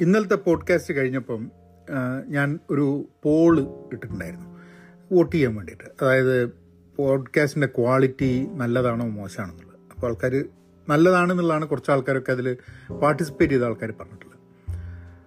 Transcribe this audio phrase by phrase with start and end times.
[0.00, 1.50] ഇന്നലത്തെ പോഡ്കാസ്റ്റ് കഴിഞ്ഞപ്പം
[2.26, 3.60] ഞാൻ ഒരു പോൾ
[3.92, 4.58] ഇട്ടിട്ടുണ്ടായിരുന്നു.
[5.12, 5.84] വോട്ട് ചെയ്യാൻ വേണ്ടിയിട്ട്.
[6.02, 6.50] അതായത്
[6.96, 9.80] പോഡ്കാസ്റ്റിന്റെ ക്വാളിറ്റി നല്ലതാണോ മോശമാണെന്നുള്ളത്.
[9.94, 10.44] അപ്പോൾ ആൾക്കാർ
[10.88, 12.56] നല്ലതാണെന്നുള്ളതാണ് കുറച്ച് ആൾക്കാരൊക്കെ അതിൽ
[13.02, 14.38] പാർട്ടിസിപ്പേറ്റ് ചെയ്ത ആൾക്കാർ പറഞ്ഞിട്ടുള്ളത്.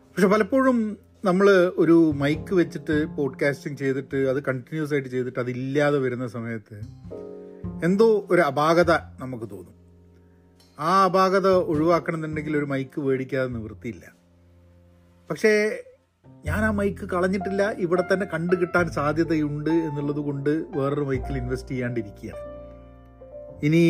[0.09, 6.81] പക്ഷെ പലപ്പോഴും നമ്മൾ ഒരു മൈക്ക് വെച്ചിട്ട് പോഡ്കാസ്റ്റിംഗ് ചെയ്തിട്ട് അത് കണ്ടിന്യൂസ് ആയിട്ട് ചെയ്തിട്ട് അതില്ലാതെ വരുന്ന സമയത്ത്
[7.85, 9.73] എന്തോ ഒരു അപാകത നമുക്ക് തോന്നും.
[10.79, 14.22] ആ അപാകത ഒഴിവാക്കണമെന്നുണ്ടെങ്കിൽ ഒരു മൈക്ക് മേടിക്കാതെ നിവൃത്തിയില്ല.
[15.29, 15.83] പക്ഷേ
[16.45, 17.71] ഞാൻ ആ മൈക്ക് കളഞ്ഞിട്ടില്ല.
[17.71, 22.41] ഇവിടെ തന്നെ കണ്ടു കിട്ടാൻ സാധ്യതയുണ്ട് എന്നുള്ളത് കൊണ്ട് വേറൊരു മൈക്കിൽ ഇൻവെസ്റ്റ് ചെയ്യാണ്ടിരിക്കുകയാണ്.
[23.65, 23.83] ഇനി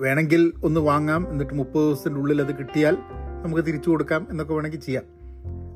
[0.00, 1.30] വേണമെങ്കിൽ ഒന്ന് വാങ്ങാം.
[1.30, 2.96] എന്നിട്ട് മുപ്പത് ദിവസത്തിന്റെ ഉള്ളിൽ അത് കിട്ടിയാൽ
[3.42, 5.04] നമുക്ക് തിരിച്ചു കൊടുക്കാം എന്നൊക്കെ വേണമെങ്കിൽ ചെയ്യാം.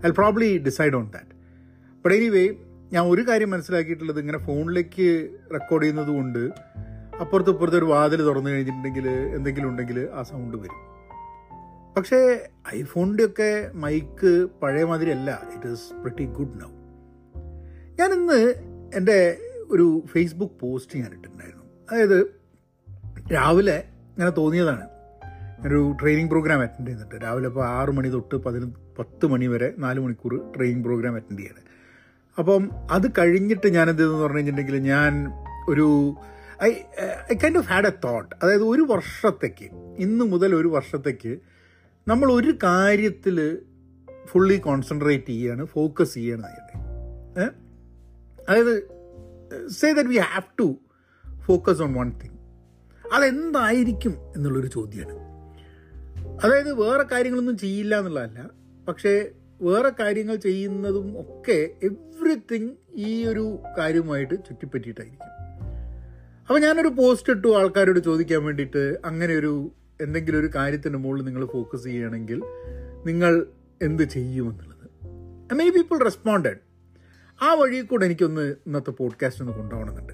[0.06, 1.34] I probably decide on that
[2.04, 2.48] but anyway
[2.92, 6.50] ഞാൻ ഒരു കാര്യം മനസ്സിലാക്കിയിട്ടുള്ളത് ഇങ്ങനെ ഫോണിലേക്ക് റെക്കോർഡ് ചെയ്യുന്നത് കൊണ്ട്
[7.20, 10.95] അപ്പുറത്ത് ഇപ്പുറത്ത് ഒരു വാതിൽ തുറന്നു കഴിഞ്ഞിട്ടുണ്ടെങ്കിൽ എന്തെങ്കിലും ഉണ്ടെങ്കിൽ ആ സൗണ്ട് വരും.
[11.96, 16.68] പക്ഷേ ഐഫോണിന്റെയൊക്കെ മൈക്ക് പഴയ അല്ല it is pretty good now
[17.98, 18.54] ഞാൻ ഇന്ന്
[18.94, 19.36] എന്റെ
[19.70, 21.64] ഒരു ഫേസ്ബുക്ക് പോസ്റ്റ് ഞാൻ ഇട്ടിട്ടുണ്ടായിരുന്നു.
[21.92, 22.34] അതായത്
[23.32, 24.86] രാവിലെ ഇങ്ങനെ തോന്നിയതാണ്.
[25.66, 27.24] ഒരു ട്രെയിനിങ് പ്രോഗ്രാം അറ്റൻഡ് ചെയ്തിട്ട്.
[27.24, 31.62] രാവിലെ ഇപ്പോൾ ആറ് മണി തൊട്ട് പതിനൊന്ന് പത്ത് മണി വരെ നാല് മണിക്കൂർ ട്രെയിനിങ് പ്രോഗ്രാം അറ്റൻഡ് ചെയ്യാണ്.
[32.38, 35.32] അപ്പം അത് കഴിഞ്ഞിട്ട് ഞാൻ എന്ത് ചെയ്തെന്ന് പറഞ്ഞു കഴിഞ്ഞിട്ടുണ്ടെങ്കിൽ ഞാൻ
[35.68, 36.16] ഒരു
[36.64, 36.70] I
[37.32, 39.64] I kind of had a thought അതായത് ഒരു വർഷത്തേക്ക്
[39.98, 41.38] ഇന്ന് മുതൽ ഒരു വർഷത്തേക്ക്
[42.06, 43.36] നമ്മൾ ഒരു കാര്യത്തിൽ
[44.26, 46.50] ഫുള്ളി കോൺസെൻട്രേറ്റ് ചെയ്യാണ് ഫോക്കസ് ചെയ്യാണ്
[48.48, 48.74] അതായത്
[49.70, 50.66] say that we have to
[51.46, 52.36] focus on one thing
[53.04, 55.14] അതെന്തായിരിക്കും എന്നുള്ളൊരു ചോദ്യമാണ്
[56.42, 58.40] അതായത് വേറെ കാര്യങ്ങളൊന്നും ചെയ്യില്ല എന്നുള്ളതല്ല
[58.88, 59.12] പക്ഷേ
[59.62, 63.44] വേറെ കാര്യങ്ങൾ ചെയ്യുന്നതും ഒക്കെ എവ്രിതിങ് ഈ ഒരു
[63.78, 65.32] കാര്യവുമായിട്ട് ചുറ്റിപ്പറ്റിയിട്ടായിരിക്കും.
[66.42, 69.52] അപ്പോൾ ഞാനൊരു പോസ്റ്റ് ഇട്ടു ആൾക്കാരോട് ചോദിക്കാൻ വേണ്ടിയിട്ട് അങ്ങനെ ഒരു
[70.00, 72.42] എന്തെങ്കിലും ഒരു കാര്യത്തിന്റെ മുകളിൽ നിങ്ങൾ ഫോക്കസ് ചെയ്യുകയാണെങ്കിൽ
[73.06, 73.46] നിങ്ങൾ
[73.82, 76.56] എന്ത് ചെയ്യുമെന്നുള്ളത് മെനി പീപ്പിൾ റെസ്പോണ്ടഡ്
[77.42, 80.12] ആ വഴി കൂടെ എനിക്കൊന്ന് ഇന്നത്തെ പോഡ്കാസ്റ്റ് ഒന്ന് കൊണ്ടുപോകണമെന്നുണ്ട്.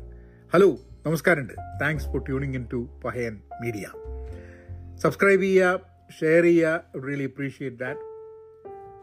[0.52, 1.52] ഹലോ നമസ്കാരമുണ്ട്.
[1.52, 3.86] Thanks for tuning in to Pahayan media
[4.96, 5.80] subscribe ചെയ്യുക
[6.20, 6.84] ഷെയർ ചെയ്യുക.
[7.08, 8.00] റിയലി അപ്രീഷിയേറ്റ് ദാറ്റ്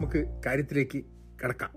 [0.02, 1.04] നമുക്ക് കാര്യത്തിലേക്ക്
[1.44, 1.72] കിടക്കാം.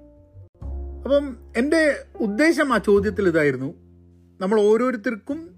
[1.05, 3.75] അപ്പം എന്റെ ഉദ്ദേശം ആ ചോദ്യത്തിൽ ഇതായിരുന്നു
[4.41, 5.52] നമ്മൾ ഓരോരുത്തർക്കും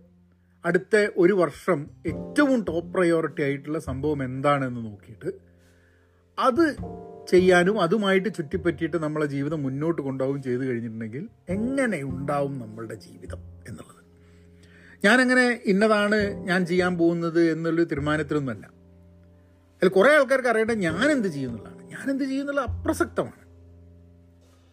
[0.64, 5.32] അടുത്ത ഒരു വർഷം ഏറ്റവും ടോപ്പ് പ്രയോറിറ്റി ആയിട്ടുള്ള സംഭവം എന്താണെന്ന് നോക്കിയിട്ട്
[6.38, 6.76] അത്
[7.30, 13.38] ചെയ്യാനും അതുമായിട്ട് ചുറ്റിപ്പറ്റിയിട്ട് നമ്മളെ ജീവിതം മുന്നോട്ട് കൊണ്ടുപോകും ചെയ്തു കഴിഞ്ഞിട്ടുണ്ടെങ്കിൽ എങ്ങനെ ഉണ്ടാവും നമ്മളുടെ ജീവിതം
[13.68, 14.04] എന്നുള്ളത്.
[15.04, 18.66] ഞാനങ്ങനെ ഇന്നതാണ് ഞാൻ ചെയ്യാൻ പോകുന്നത് എന്നുള്ളൊരു തീരുമാനത്തിലൊന്നുമല്ല.
[19.76, 23.44] അതിൽ കുറേ ആൾക്കാർക്ക് അറിയേണ്ട ഞാൻ എന്ത് ചെയ്യുന്നുള്ളതാണ് ഞാൻ എന്ത് ചെയ്യുന്നുള്ള അപ്രസക്തമാണ്.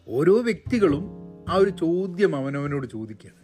[0.08, 1.04] ഓരോ വ്യക്തികളും
[1.48, 3.41] ആ ഒരു ചോദ്യം അവനവനോട് ചോദിക്കുകയാണ്.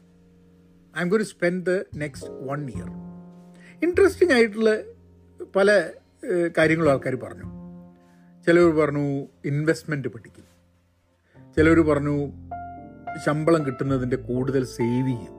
[1.00, 2.88] I'm gonna spend the next one year
[3.86, 4.70] interesting ആയിട്ടുള്ള
[5.56, 5.90] പല
[6.58, 7.48] കാര്യങ്ങളും ആൾക്കാർ പറഞ്ഞു.
[8.46, 9.04] ചിലവർ പറഞ്ഞു
[9.44, 10.44] ഇൻവെസ്റ്റ്മെന്റ് പഠിക്കും.
[11.56, 12.16] ചിലവർ പറഞ്ഞു
[13.26, 15.34] ശമ്പളം കിട്ടുന്നതിന്റെ കൂടുതൽ സേവ് ചെയ്യും.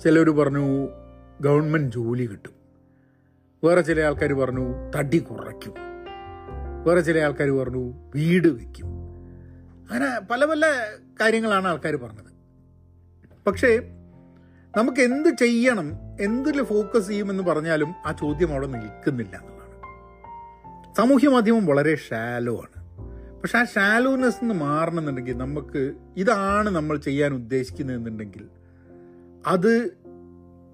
[0.00, 0.88] ചിലവർ പറഞ്ഞു
[1.40, 2.54] ഗവൺമെന്റ് ജോലി കിട്ടും.
[3.64, 4.64] വേറെ ചില ആൾക്കാർ പറഞ്ഞു
[4.96, 5.74] തടി കുറയ്ക്കും.
[6.84, 7.84] വേറെ ചില ആൾക്കാർ പറഞ്ഞു
[8.14, 8.88] വീട് വയ്ക്കും
[9.90, 10.62] അങ്ങനെ പല പല
[11.20, 12.33] കാര്യങ്ങളാണ് ആൾക്കാർ പറഞ്ഞത്.
[13.46, 13.90] പക്ഷേ
[14.76, 19.74] നമുക്ക് എന്ത് ചെയ്യണം എന്തിൽ ഫോക്കസ് ചെയ്യുമെന്ന് പറഞ്ഞാലും ആ ചോദ്യം അവിടെ നിൽക്കുന്നില്ല എന്നുള്ളതാണ്.
[20.96, 22.84] സാമൂഹ്യ മാധ്യമം വളരെ ഷാലോ ആണ്.
[23.40, 28.48] പക്ഷെ ആ ഷാലോനെസ് നിന്ന് മാറണമെന്നുണ്ടെങ്കിൽ നമുക്ക് ഇതാണ് നമ്മൾ ചെയ്യാൻ ഉദ്ദേശിക്കുന്നതെന്നുണ്ടെങ്കിൽ
[29.46, 29.90] അത്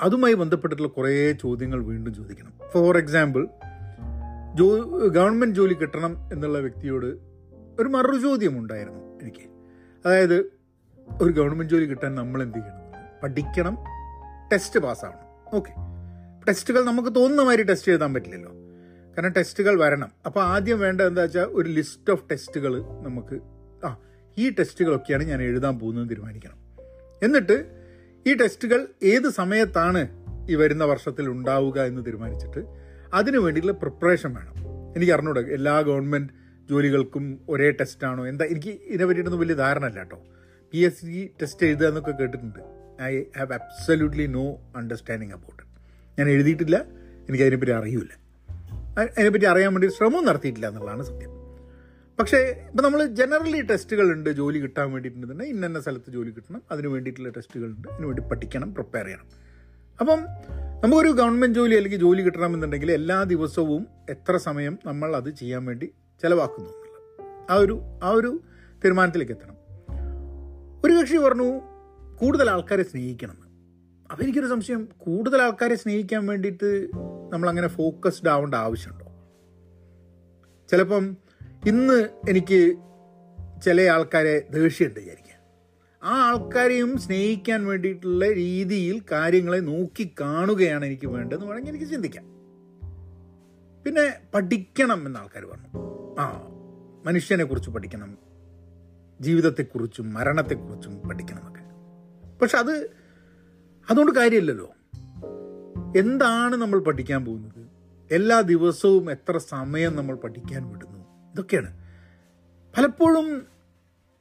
[0.03, 2.53] അതുമായി ബന്ധപ്പെട്ടിട്ടുള്ള കുറേ ചോദ്യങ്ങൾ വീണ്ടും ചോദിക്കണം.
[2.73, 3.49] ഫോർ എക്സാമ്പിൾ
[4.55, 4.77] ജോ
[5.09, 7.07] ഗവൺമെന്റ് ജോലി കിട്ടണം എന്നുള്ള വ്യക്തിയോട്
[7.81, 9.51] ഒരു മറു ചോദ്യം ഉണ്ടായിരുന്നു എനിക്ക്.
[10.07, 10.60] അതായത്
[11.23, 12.77] ഒരു ഗവൺമെന്റ് ജോലി കിട്ടാൻ നമ്മൾ എന്ത് ചെയ്യണം?
[13.23, 13.77] പഠിക്കണം.
[14.53, 15.73] ടെസ്റ്റ് പാസ്സാവണം ഓക്കെ
[16.49, 18.53] ടെസ്റ്റുകൾ നമുക്ക് തോന്നുന്ന മാതിരി ടെസ്റ്റ് എഴുതാൻ പറ്റില്ലല്ലോ.
[19.17, 20.11] കാരണം ടെസ്റ്റുകൾ വരണം.
[20.27, 23.41] അപ്പോൾ ആദ്യം വേണ്ട എന്താ വെച്ചാൽ ഒരു ലിസ്റ്റ് ഓഫ് ടെസ്റ്റുകൾ നമുക്ക്
[23.85, 23.97] ആ
[24.39, 26.59] ഈ ടെസ്റ്റുകളൊക്കെയാണ് ഞാൻ എഴുതാൻ പോകുന്നത് തീരുമാനിക്കണം.
[27.23, 27.57] എന്നിട്ട്
[28.27, 30.09] ഈ ടെസ്റ്റുകൾ ഏത് സമയത്താണ്
[30.51, 32.61] ഈ വരുന്ന വർഷത്തിൽ ഉണ്ടാവുക എന്ന് തീരുമാനിച്ചിട്ട്
[33.15, 34.57] അതിനു വേണ്ടിയിട്ടുള്ള പ്രിപ്പറേഷൻ വേണം.
[34.97, 36.33] എനിക്ക് അറിഞ്ഞൂടെ എല്ലാ ഗവൺമെന്റ്
[36.71, 40.19] ജോലികൾക്കും ഒരേ ടെസ്റ്റാണോ എന്താ എനിക്ക് ഇതിനെ പറ്റിയിട്ടൊന്നും വലിയ ധാരണ അല്ല കേട്ടോ.
[40.73, 42.59] പി എസ് സി ടെസ്റ്റ് എഴുതുക എന്നൊക്കെ കേട്ടിട്ടുണ്ട്.
[43.03, 45.63] I have absolutely no understanding about
[46.19, 46.77] ഞാൻ എഴുതിയിട്ടില്ല.
[47.29, 48.21] എനിക്ക് അതിനെപ്പറ്റി അറിയില്ല.
[48.99, 51.31] അതിനെപ്പറ്റി അറിയാൻ വേണ്ടി ശ്രമവും നടത്തിയിട്ടില്ല എന്നുള്ളതാണ് സത്യം.
[52.19, 56.63] പക്ഷേ ഇപ്പം നമ്മൾ ജനറലി ടെസ്റ്റുകളുണ്ട് ജോലി കിട്ടാൻ വേണ്ടിയിട്ടുണ്ടെന്നുണ്ടെങ്കിൽ ഇന്ന സ്ഥലത്ത് ജോലി കിട്ടണം.
[56.71, 59.27] അതിന് വേണ്ടിയിട്ടുള്ള ടെസ്റ്റുകളുണ്ട് അതിന് വേണ്ടി പഠിക്കണം പ്രിപ്പയർ ചെയ്യണം.
[60.01, 60.21] അപ്പം
[60.85, 65.87] നമുക്കൊരു ഗവൺമെന്റ് ജോലി അല്ലെങ്കിൽ ജോലി കിട്ടണമെന്നുണ്ടെങ്കിൽ എല്ലാ ദിവസവും എത്ര സമയം നമ്മൾ അത് ചെയ്യാൻ വേണ്ടി
[66.23, 67.51] ചിലവാക്കുന്നു എന്നുള്ളത്.
[67.51, 68.41] ആ ഒരു ആ ഒരു
[68.85, 69.60] തീരുമാനത്തിലേക്ക് എത്തണം.
[71.01, 71.61] ഒരു കക്ഷി പറഞ്ഞു
[72.21, 73.47] കൂടുതൽ ആൾക്കാരെ സ്നേഹിക്കണമെന്ന്
[74.11, 76.91] അപ്പോൾ എനിക്കൊരു സംശയം കൂടുതൽ ആൾക്കാരെ സ്നേഹിക്കാൻ വേണ്ടിയിട്ട്
[77.33, 79.07] നമ്മളങ്ങനെ ഫോക്കസ്ഡ് ആവേണ്ട ആവശ്യമുണ്ടോ?
[80.71, 81.17] ചിലപ്പം
[81.67, 82.77] ഇന്ന് എനിക്ക്
[83.65, 85.35] ചില ആൾക്കാരെ ദേഷ്യമുണ്ട് വിചാരിക്കുക.
[86.03, 92.25] ആ ആൾക്കാരെയും സ്നേഹിക്കാൻ വേണ്ടിയിട്ടുള്ള രീതിയിൽ കാര്യങ്ങളെ നോക്കി കാണുകയാണ് എനിക്ക് വേണ്ടതെന്ന് വേണമെങ്കിൽ എനിക്ക് ചിന്തിക്കാം.
[93.85, 95.69] പിന്നെ പഠിക്കണം എന്ന ആൾക്കാർ പറഞ്ഞു.
[96.21, 96.41] ആ
[97.05, 98.30] മനുഷ്യനെ കുറിച്ച് പഠിക്കണം.
[99.21, 101.51] ജീവിതത്തെക്കുറിച്ചും മരണത്തെക്കുറിച്ചും പഠിക്കണം
[102.43, 102.91] പക്ഷെ അത്
[103.91, 104.71] അതുകൊണ്ട് കാര്യമില്ലല്ലോ.
[105.97, 107.67] എന്താണ് നമ്മൾ പഠിക്കാൻ പോകുന്നത്?
[108.15, 111.33] എല്ലാ ദിവസവും എത്ര സമയം നമ്മൾ പഠിക്കാൻ വിടുന്നു?
[111.33, 111.79] ഇതൊക്കെയാണ്.
[112.79, 113.47] പലപ്പോഴും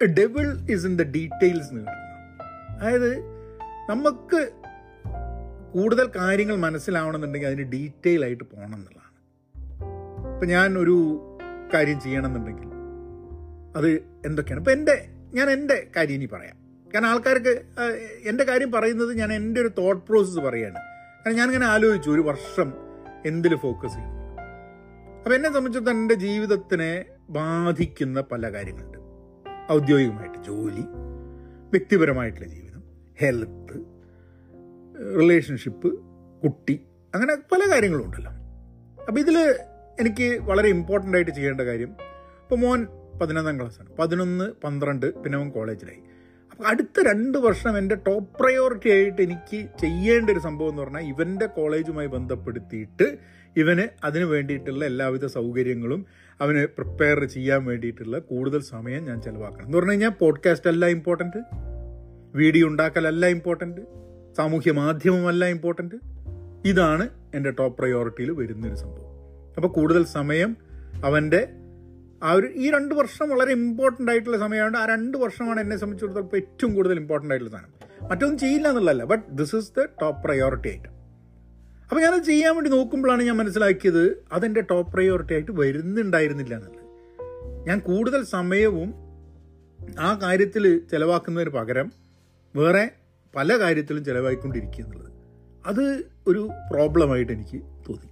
[0.06, 1.92] devil is in the details എന്ന്
[2.80, 3.20] അതായത്
[3.90, 4.52] നമുക്ക്
[5.74, 9.10] കൂടുതൽ കാര്യങ്ങൾ മനസ്സിലാവണമെന്നുണ്ടെങ്കിൽ അതിന് ഡീറ്റെയിൽ ആയിട്ട് പോകണം എന്നുള്ളതാണ്.
[10.34, 11.22] ഇപ്പം ഞാൻ ഒരു
[11.74, 12.79] കാര്യം ചെയ്യണമെന്നുണ്ടെങ്കിൽ
[13.76, 13.90] അത്
[14.26, 14.62] എന്തൊക്കെയാണ്?
[14.62, 16.56] ഇപ്പം എന്റെ ഞാൻ എന്റെ കാര്യം ഇനി പറയാം.
[16.94, 17.54] കാരണം ആൾക്കാർക്ക്
[18.26, 20.80] എന്റെ കാര്യം പറയുന്നത് ഞാൻ എന്റെ ഒരു തോട്ട് പ്രോസസ്സ് പറയുകയാണ്.
[21.26, 22.74] കാരണം ഞാനിങ്ങനെ ആലോചിച്ചു ഒരു വർഷം
[23.26, 24.16] എന്തിൽ ഫോക്കസ് ചെയ്യും
[25.18, 28.98] അപ്പം എന്നെ സംബന്ധിച്ചിടത്തോളം എന്റെ ജീവിതത്തിനെ ബാധിക്കുന്ന പല കാര്യങ്ങളുണ്ട്.
[29.72, 30.86] ഔദ്യോഗികമായിട്ട് ജോലി
[31.70, 32.84] വ്യക്തിപരമായിട്ടുള്ള ജീവിതം
[33.22, 33.78] ഹെൽത്ത്
[35.20, 35.90] റിലേഷൻഷിപ്പ്
[36.44, 36.76] കുട്ടി
[37.14, 38.32] അങ്ങനെ പല കാര്യങ്ങളും ഉണ്ടല്ലോ
[39.08, 39.38] അപ്പോൾ ഇതിൽ
[40.00, 41.92] എനിക്ക് വളരെ ഇമ്പോർട്ടന്റ് ആയിട്ട് ചെയ്യേണ്ട കാര്യം
[42.42, 42.88] ഇപ്പോൾ മോൻ
[43.22, 43.90] പതിനൊന്നാം ക്ലാസ്സാണ്.
[44.00, 46.00] പതിനൊന്ന് പന്ത്രണ്ട് പിന്നെ അവൻ കോളേജിലായി.
[46.52, 51.46] അപ്പോൾ അടുത്ത രണ്ട് വർഷം എന്റെ ടോപ്പ് പ്രയോറിറ്റി ആയിട്ട് എനിക്ക് ചെയ്യേണ്ട ഒരു സംഭവം എന്ന് പറഞ്ഞാൽ ഇവന്റെ
[51.46, 53.18] കോളേജുമായി ബന്ധപ്പെടുത്തിയിട്ട്
[53.58, 56.06] ഇവന് അതിന് വേണ്ടിയിട്ടുള്ള എല്ലാവിധ സൗകര്യങ്ങളും
[56.42, 59.66] അവന് പ്രിപ്പയർ ചെയ്യാൻ വേണ്ടിയിട്ടുള്ള കൂടുതൽ സമയം ഞാൻ ചിലവാക്കണം.
[59.66, 61.44] എന്ന് പറഞ്ഞു കഴിഞ്ഞാൽ പോഡ്കാസ്റ്റ് അല്ല ഇമ്പോർട്ടന്റ്
[62.36, 63.82] വീഡിയോ ഉണ്ടാക്കലല്ല ഇമ്പോർട്ടന്റ്
[64.38, 65.96] സാമൂഹ്യ മാധ്യമമല്ല ഇമ്പോർട്ടന്റ്
[66.66, 69.10] ഇതാണ് എന്റെ ടോപ്പ് പ്രയോറിറ്റിയിൽ വരുന്നൊരു സംഭവം.
[69.56, 70.58] അപ്പോൾ കൂടുതൽ സമയം
[71.06, 71.48] അവന്റെ
[72.24, 76.76] ആ ഒരു ഈ രണ്ട് വർഷം വളരെ ഇമ്പോർട്ടന്റ് ആയിട്ടുള്ള സമയമാണ് ആ രണ്ട് വർഷമാണ് എന്നെ സംബന്ധിച്ചിടത്തോളം ഏറ്റവും
[76.76, 78.08] കൂടുതൽ ഇമ്പോർട്ടന്റ് ആയിട്ടുള്ള സാധനം.
[78.10, 80.88] മറ്റൊന്നും ചെയ്യില്ല എന്നുള്ളതല്ല but this is the top priority ആയിട്ട്
[81.90, 86.86] അപ്പോൾ ഞാനത് ചെയ്യാൻ വേണ്ടി നോക്കുമ്പോഴാണ് ഞാൻ മനസ്സിലാക്കിയത് അതെന്റെ ടോപ്പ് പ്രയോറിറ്റി ആയിട്ട് വരുന്നുണ്ടായിരുന്നില്ല എന്നുള്ളത്.
[87.68, 88.94] ഞാൻ കൂടുതൽ സമയവും
[90.00, 91.92] ആ കാര്യത്തിൽ ചിലവാക്കുന്നതിന് പകരം
[92.56, 92.92] വേറെ
[93.36, 95.12] പല കാര്യത്തിലും ചിലവായിക്കൊണ്ടിരിക്കുക എന്നുള്ളത്.
[95.66, 98.10] അത് ഒരു പ്രോബ്ലമായിട്ട് എനിക്ക് തോന്നി.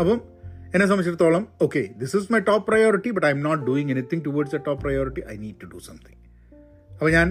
[0.00, 0.31] അപ്പം
[0.74, 4.58] എന്നെ സംബന്ധിച്ചിടത്തോളം okay this is my top priority but I'm not doing anything towards a
[4.58, 6.20] top priority I need to do something
[6.90, 7.28] അപ്പോൾ ഞാൻ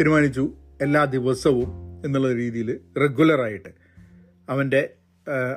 [0.00, 0.44] തീരുമാനിച്ചു
[0.80, 1.68] എല്ലാ ദിവസവും
[2.04, 3.70] എന്നുള്ള രീതിയിൽ റെഗുലറായിട്ട്
[4.48, 4.96] അവന്റെ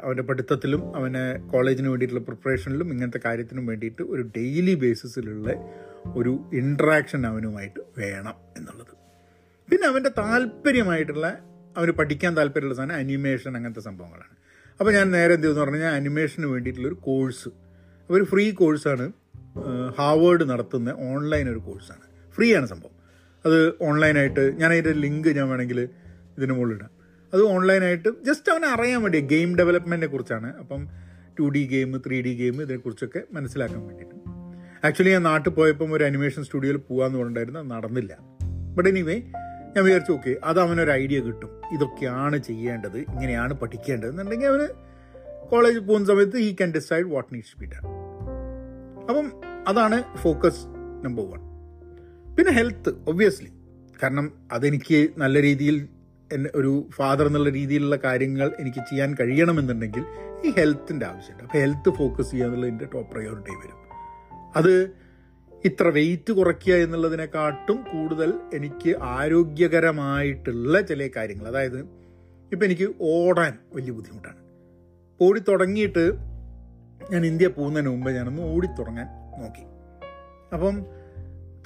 [0.03, 5.49] അവന്റെ പഠിത്തത്തിലും അവനെ കോളേജിന് വേണ്ടിയിട്ടുള്ള പ്രിപ്പറേഷനിലും ഇങ്ങനത്തെ കാര്യത്തിനും വേണ്ടിയിട്ട് ഒരു ഡെയിലി ബേസിസിലുള്ള
[6.15, 8.93] ഒരു ഇൻട്രാക്ഷൻ അവനുമായിട്ട് വേണം എന്നുള്ളത്.
[9.69, 11.27] പിന്നെ അവന്റെ താല്പര്യമായിട്ടുള്ള
[11.77, 14.35] അവന് പഠിക്കാൻ താല്പര്യമുള്ള സാധനം അനിമേഷൻ അങ്ങനത്തെ സംഭവങ്ങളാണ്.
[14.79, 17.49] അപ്പോൾ ഞാൻ നേരെ എന്ത് ചെയ്തെന്ന് പറഞ്ഞാൽ അനിമേഷന് വേണ്ടിയിട്ടുള്ളൊരു കോഴ്സ്
[18.09, 19.11] ഒരു ഫ്രീ കോഴ്സാണ്
[19.97, 22.93] ഹാവേഡ് നടത്തുന്ന ഓൺലൈൻ ഒരു കോഴ്സാണ് ഫ്രീ ആണ് സംഭവം.
[23.45, 25.89] അത് ഓൺലൈനായിട്ട് ഞാൻ അതിന്റെ ലിങ്ക് ഞാൻ വേണമെങ്കിൽ
[26.37, 26.89] ഇതിന് മുകളിൽ ഇടാം.
[27.33, 30.57] അത് ഓൺലൈനായിട്ട് ജസ്റ്റ് അവനെ അറിയാൻ വേണ്ടി ഗെയിം ഡെവലപ്മെന്റിനെ കുറിച്ചാണ്.
[30.57, 30.87] അപ്പം
[31.39, 34.15] two D game three D game ഇതിനെക്കുറിച്ചൊക്കെ മനസ്സിലാക്കാൻ വേണ്ടിയിട്ട്.
[34.85, 38.17] ആക്ച്വലി ഞാൻ നാട്ടിൽ പോയപ്പം ഒരു അനിമേഷൻ സ്റ്റുഡിയോയിൽ പോകാമെന്ന് പറഞ്ഞിട്ടുണ്ടായിരുന്നു നടന്നില്ല.
[38.75, 39.21] ബട്ട് എനിവേ
[39.75, 41.61] ഞാൻ വിചാരിച്ചു ഓക്കെ അത് അവനൊരു ഐഡിയ കിട്ടും.
[41.73, 44.67] ഇതൊക്കെയാണ് ചെയ്യേണ്ടത് ഇങ്ങനെയാണ് പഠിക്കേണ്ടത് എന്നുണ്ടെങ്കിൽ അവന്
[45.49, 47.87] കോളേജിൽ പോകുന്ന സമയത്ത് ഈ can decide what needs be done
[49.09, 49.31] അപ്പം
[49.67, 50.65] അതാണ് ഫോക്കസ്
[51.05, 51.41] നമ്പർ വൺ
[52.35, 53.51] പിന്നെ ഹെൽത്ത് ഒബ്വിയസ്ലി
[54.03, 55.87] കാരണം അതെനിക്ക് നല്ല രീതിയിൽ
[56.55, 60.03] ഒരു ഫാദർ എന്നുള്ള രീതിയിലുള്ള കാര്യങ്ങൾ എനിക്ക് ചെയ്യാൻ കഴിയണമെന്നുണ്ടെങ്കിൽ
[60.45, 61.43] ഈ ഹെൽത്തിന്റെ ആവശ്യമുണ്ട്.
[61.43, 63.79] അപ്പോൾ ഹെൽത്ത് ഫോക്കസ് ചെയ്യുക എന്നുള്ളത് ടോപ്പ് പ്രയോറിറ്റി വരും.
[64.55, 65.02] അത്
[65.65, 71.47] ഇത്ര വെയിറ്റ് കുറയ്ക്കുക എന്നുള്ളതിനെക്കാട്ടും കൂടുതൽ എനിക്ക് ആരോഗ്യകരമായിട്ടുള്ള ചില കാര്യങ്ങൾ.
[71.47, 71.79] അതായത്
[72.51, 74.41] ഇപ്പം എനിക്ക് ഓടാൻ വലിയ ബുദ്ധിമുട്ടാണ്.
[75.21, 76.13] ഓടി തുടങ്ങിയിട്ട്
[77.11, 79.07] ഞാൻ ഇന്ത്യ പോകുന്നതിന് മുമ്പ് ഞാനൊന്ന് ഓടിത്തുടങ്ങാൻ
[79.41, 79.63] നോക്കി.
[80.53, 80.85] അപ്പം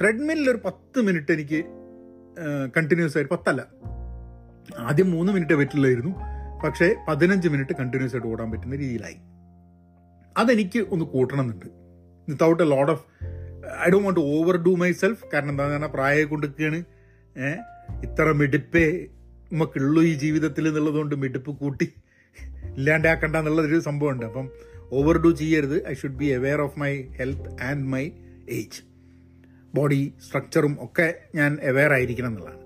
[0.01, 1.63] ത്രെഡ്മില്ലിൽ ഒരു പത്ത് മിനിറ്റ് എനിക്ക്
[2.77, 3.67] കണ്ടിന്യൂസ് ആയിട്ട് പത്തല്ല.
[4.77, 6.13] ആദ്യം മൂന്ന് മിനിറ്റ് പറ്റില്ലായിരുന്നു
[6.63, 9.17] പക്ഷേ പതിനഞ്ച് മിനിറ്റ് കണ്ടിന്യൂസ് ആയിട്ട് ഓടാൻ പറ്റുന്ന രീതിയിലായി.
[10.37, 11.65] അതെനിക്ക് ഒന്ന് കൂട്ടണമെന്നുണ്ട്.
[12.29, 13.05] Without a load of
[13.87, 14.19] I do won't
[14.57, 16.79] overdo myself കാരണം എന്താ പറഞ്ഞാൽ പ്രായം കൊണ്ടിരിക്കുകയാണ്
[17.37, 17.59] ഏഹ്
[18.03, 19.05] ഇത്ര മിടുപ്പേ
[19.53, 21.93] നമുക്കുള്ളൂ ഈ ജീവിതത്തിൽ എന്നുള്ളതുകൊണ്ട് മിടുപ്പ് കൂട്ടി
[22.75, 24.25] ഇല്ലാണ്ടാക്കണ്ട എന്നുള്ളൊരു സംഭവമുണ്ട്.
[24.25, 24.49] അപ്പം
[24.91, 28.11] ഓവർ ഡു ചെയ്യരുത് I should be aware of my health and my
[28.49, 28.81] age
[29.75, 32.61] body സ്ട്രക്ചറും ഒക്കെ ഞാൻ അവെയർ ആയിരിക്കണം എന്നുള്ളതാണ്.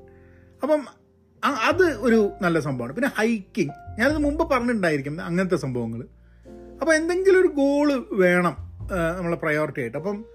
[0.63, 0.81] അപ്പം
[1.43, 2.93] അത് ഒരു നല്ല സംഭവമാണ്.
[2.95, 6.01] പിന്നെ ഹൈക്കിങ് ഞാനത് മുമ്പ് പറഞ്ഞിട്ടുണ്ടായിരിക്കും അങ്ങനത്തെ സംഭവങ്ങൾ
[6.81, 8.55] അപ്പോൾ എന്തെങ്കിലും ഒരു ഗോൾ വേണം
[9.17, 9.97] നമ്മളെ പ്രയോറിറ്റി ആയിട്ട്.
[9.97, 10.25] അപ്പം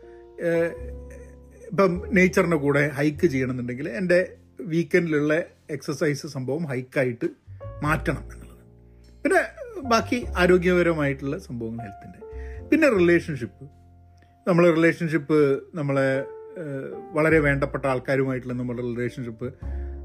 [1.68, 4.18] ഇപ്പം നേച്ചറിന്റെ കൂടെ ഹൈക്ക് ചെയ്യണമെന്നുണ്ടെങ്കിൽ എന്റെ
[4.60, 5.34] വീക്കെൻഡിലുള്ള
[5.70, 7.26] എക്സസൈസ് സംഭവം ഹൈക്കായിട്ട്
[7.82, 8.62] മാറ്റണം എന്നുള്ളത്.
[9.24, 9.40] പിന്നെ
[9.82, 12.20] ബാക്കി ആരോഗ്യപരമായിട്ടുള്ള സംഭവങ്ങൾ ഹെൽത്തിന്റെ
[12.68, 13.64] പിന്നെ റിലേഷൻഷിപ്പ്
[14.48, 16.08] നമ്മൾ റിലേഷൻഷിപ്പ് നമ്മളെ
[17.12, 19.48] വളരെ വേണ്ടപ്പെട്ട ആൾക്കാരുമായിട്ടുള്ള നമ്മുടെ റിലേഷൻഷിപ്പ്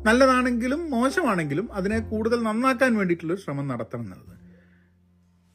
[0.08, 4.31] നല്ലതാണെങ്കിലും മോശമാണെങ്കിലും അതിനെ കൂടുതൽ നന്നാക്കാൻ വേണ്ടിയിട്ടുള്ള ശ്രമം നടത്തണം എന്നുള്ളത്.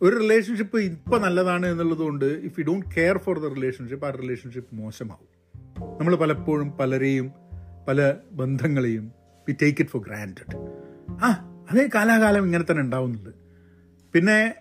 [0.01, 5.29] ഒരു റിലേഷൻഷിപ്പ് ഇപ്പം നല്ലതാണ് എന്നുള്ളതുകൊണ്ട് if you don't care for the relationship ആ റിലേഷൻഷിപ്പ് മോശമാവും.
[5.99, 7.33] നമ്മൾ പലപ്പോഴും പലരെയും
[7.89, 9.13] പല ബന്ധങ്ങളെയും
[9.49, 10.57] we take it for granted
[11.25, 11.29] ആ
[11.71, 13.31] അതേ കാലാകാലം ഇങ്ങനെ തന്നെ ഉണ്ടാവുന്നുണ്ട്.
[14.15, 14.55] പിന്നെ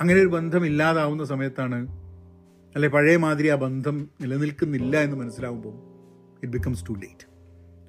[0.00, 1.88] അങ്ങനെ ഒരു ബന്ധം ഇല്ലാതാവുന്ന സമയത്താണ്
[2.74, 5.74] അല്ലെ പഴയ മാതിരി ആ ബന്ധം നിലനിൽക്കുന്നില്ല എന്ന് മനസ്സിലാവുമ്പോൾ
[6.34, 7.26] ഇറ്റ് ബിക്കംസ് ടു ലേറ്റ്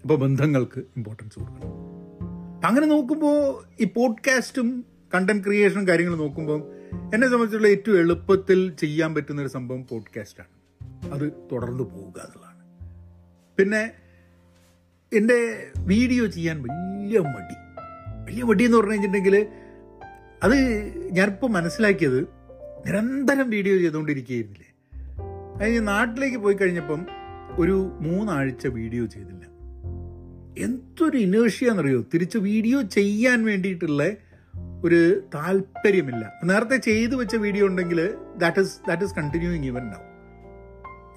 [0.02, 1.74] അപ്പോൾ ബന്ധങ്ങൾക്ക് ഇമ്പോർട്ടൻസ് കൊടുക്കണം.
[2.66, 3.38] അങ്ങനെ നോക്കുമ്പോൾ
[3.82, 10.60] ഈ പോഡ്കാസ്റ്റും കണ്ടന്റ് ക്രിയേഷനും കാര്യങ്ങൾ നോക്കുമ്പോൾ എന്നെ സംബന്ധിച്ചുള്ള ഏറ്റവും എളുപ്പത്തിൽ ചെയ്യാൻ പറ്റുന്ന ഒരു സംഭവം പോഡ്കാസ്റ്റാണ്
[11.14, 12.60] അത് തുടർന്ന് പോവുക എന്നുള്ളതാണ്.
[13.58, 13.92] പിന്നെ
[15.14, 17.56] എന്റെ വീഡിയോ ചെയ്യാൻ വലിയ മടി.
[18.32, 19.48] വലിയ മടി എന്ന് പറഞ്ഞു കഴിഞ്ഞിട്ടുണ്ടെങ്കിൽ
[20.44, 20.56] അത്
[21.12, 22.22] ഞാനിപ്പോൾ മനസ്സിലാക്കിയത്
[22.88, 24.74] നിരന്തരം വീഡിയോ ചെയ്തുകൊണ്ടിരിക്കുകയായിരുന്നില്ലേ?
[25.64, 27.06] അതിന് നാട്ടിലേക്ക് പോയി കഴിഞ്ഞപ്പം
[27.58, 29.42] ഒരു മൂന്നാഴ്ച വീഡിയോ ചെയ്തില്ല.
[30.66, 32.04] എന്തൊരു ഇനേഷ്യ എന്നറിയോ?
[32.14, 34.04] തിരിച്ച് വീഡിയോ ചെയ്യാൻ വേണ്ടിയിട്ടുള്ള
[34.86, 36.24] ഒരു താല്പര്യമില്ല.
[36.44, 38.00] നേരത്തെ ചെയ്തു വെച്ച വീഡിയോ ഉണ്ടെങ്കിൽ
[38.38, 40.06] that is that is continuing ഇവൻ ഉണ്ടാവും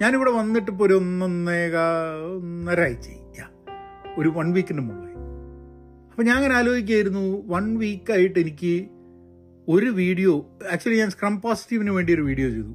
[0.01, 1.75] ഞാനിവിടെ വന്നിട്ട് ഇപ്പോൾ ഒരു ഒന്നൊന്നേക
[2.37, 3.07] ഒന്നര ആഴ്ച
[4.17, 5.13] ഒരു വൺ വീക്കിന് മുകളിൽ
[6.09, 8.73] അപ്പം ഞാൻ അങ്ങനെ ആലോചിക്കുകയായിരുന്നു വൺ വീക്കായിട്ട് എനിക്ക്
[9.67, 10.31] ഒരു വീഡിയോ
[10.71, 12.73] ആക്ച്വലി ഞാൻ സ്ക്രം പോസിറ്റീവിന് വേണ്ടി ഒരു വീഡിയോ ചെയ്തു.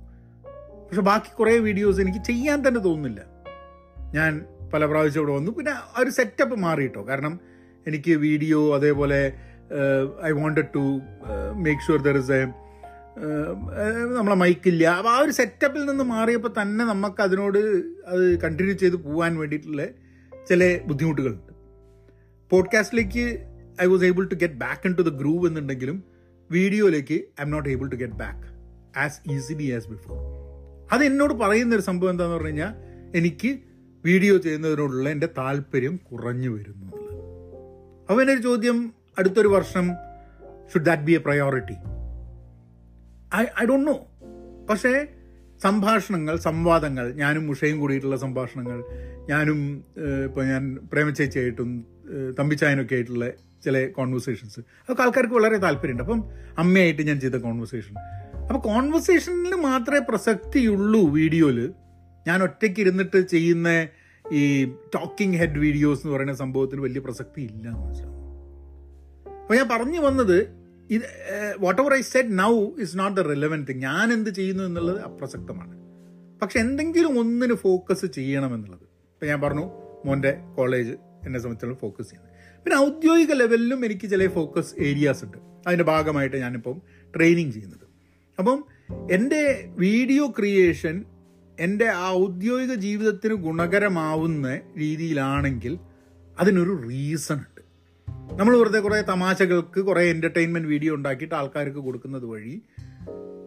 [0.86, 3.20] പക്ഷെ ബാക്കി കുറേ വീഡിയോസ് എനിക്ക് ചെയ്യാൻ തന്നെ തോന്നുന്നില്ല.
[4.14, 5.50] ഞാൻ പല പ്രാവശ്യം ഇവിടെ വന്നു.
[5.50, 7.40] പിന്നെ ഒരു സെറ്റപ്പ് മാറി കേട്ടോ കാരണം
[7.86, 9.20] എനിക്ക് വീഡിയോ അതേപോലെ
[10.24, 10.84] I wanted to
[11.52, 12.42] make sure there is a
[14.16, 17.58] നമ്മളെ മൈക്കില്ല അപ്പോൾ ആ ഒരു സെറ്റപ്പിൽ നിന്ന് മാറിയപ്പോൾ തന്നെ നമുക്ക് അതിനോട്
[18.06, 19.84] അത് കണ്ടിന്യൂ ചെയ്ത് പോകാൻ വേണ്ടിയിട്ടുള്ള
[20.48, 21.52] ചില ബുദ്ധിമുട്ടുകളുണ്ട്.
[22.50, 23.24] പോഡ്കാസ്റ്റിലേക്ക്
[23.82, 26.04] I was able to get back into the groove എന്നുണ്ടെങ്കിലും
[26.50, 28.44] വീഡിയോയിലേക്ക് I'm not able to get back
[28.98, 30.16] as easily as before
[30.92, 32.72] അത് എന്നോട് പറയുന്ന ഒരു സംഭവം എന്താന്ന് പറഞ്ഞു കഴിഞ്ഞാൽ
[33.16, 33.50] എനിക്ക്
[34.04, 36.86] വീഡിയോ ചെയ്യുന്നതിനോടുള്ള എന്റെ താല്പര്യം കുറഞ്ഞു വരുന്നു
[38.08, 38.78] അപ്പോൾ എന്റെ ഒരു ചോദ്യം
[39.18, 39.86] അടുത്തൊരു വർഷം
[40.72, 41.76] should that be a priority
[43.34, 43.96] I I don't know
[44.70, 44.92] പക്ഷേ
[45.62, 48.78] സംഭാഷണങ്ങൾ സംവാദങ്ങൾ ഞാനും ഉഷയും കൂടിയിട്ടുള്ള സംഭാഷണങ്ങൾ
[49.28, 49.60] ഞാനും
[50.26, 51.70] ഇപ്പോൾ ഞാൻ പ്രേമചേച്ചിയായിട്ടും
[52.38, 53.26] തമ്പിച്ചായനൊക്കെ ആയിട്ടുള്ള
[53.64, 56.02] ചില കോൺവെർസേഷൻസ് അതൊക്കെ ആൾക്കാർക്ക് വളരെ താല്പര്യമുണ്ട്.
[56.02, 56.20] അപ്പം
[56.58, 57.94] അമ്മയായിട്ട് ഞാൻ ചെയ്ത കോൺവെർസേഷൻ
[58.42, 61.58] അപ്പോൾ കോൺവെർസേഷനിൽ മാത്രമേ പ്രസക്തിയുള്ളൂ വീഡിയോയിൽ
[62.26, 63.68] ഞാൻ ഒറ്റയ്ക്ക് ഇരുന്നിട്ട് ചെയ്യുന്ന
[64.24, 68.17] ഈ ടോക്കിംഗ് ഹെഡ് വീഡിയോസ് എന്ന് പറയുന്ന സംഭവത്തിന് വലിയ പ്രസക്തി ഇല്ല എന്ന് മനസ്സിലാവും
[69.48, 70.38] അപ്പോൾ ഞാൻ പറഞ്ഞു വന്നത്
[70.90, 71.04] ഇത്
[71.82, 75.74] whatever I said now is not the relevant thing ഞാൻ എന്ത് ചെയ്യുന്നു എന്നുള്ളത് അപ്രസക്തമാണ്.
[76.42, 78.84] പക്ഷെ എന്തെങ്കിലും ഒന്നിന് ഫോക്കസ് ചെയ്യണം എന്നുള്ളത്.
[79.14, 79.64] ഇപ്പം ഞാൻ പറഞ്ഞു
[80.04, 80.94] മോന്റെ കോളേജ്
[81.26, 85.38] എന്നെ സംബന്ധിച്ചുള്ള ഫോക്കസ് ചെയ്യുന്നത് പിന്നെ ഔദ്യോഗിക ലെവലിലും എനിക്ക് ചില ഫോക്കസ് ഏരിയാസ് ഉണ്ട്.
[85.66, 86.82] അതിന്റെ ഭാഗമായിട്ട് ഞാനിപ്പം
[87.16, 87.86] ട്രെയിനിങ് ചെയ്യുന്നത്.
[88.38, 88.64] അപ്പം
[89.10, 91.04] എന്റെ വീഡിയോ ക്രിയേഷൻ
[91.60, 95.78] എന്റെ ആ ഔദ്യോഗിക ജീവിതത്തിന് ഗുണകരമാവുന്ന രീതിയിലാണെങ്കിൽ
[96.40, 97.57] അതിനൊരു റീസൺ ഉണ്ട്.
[98.36, 102.62] നമ്മൾ വെറുതെ കുറേ തമാശകൾക്ക് കുറേ എന്റർടൈൻമെന്റ് വീഡിയോ ഉണ്ടാക്കിയിട്ട് ആൾക്കാർക്ക് കൊടുക്കുന്നത് വഴി.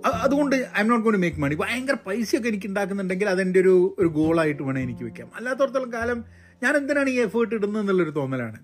[0.06, 4.82] അതുകൊണ്ട് I'm not gonna make money ഭയങ്കര പൈസയൊക്കെ എനിക്ക് ഉണ്ടാക്കുന്നുണ്ടെങ്കിൽ അതെന്റെ ഒരു ഒരു ഗോളായിട്ട് വേണേൽ
[4.82, 5.32] എനിക്ക് വെക്കാം.
[5.36, 6.26] അല്ലാത്തടത്തോളം കാലം
[6.64, 8.60] ഞാൻ എന്തിനാണ് ഈ എഫേർട്ട് ഇടുന്നത് എന്നുള്ളൊരു തോന്നലാണ്.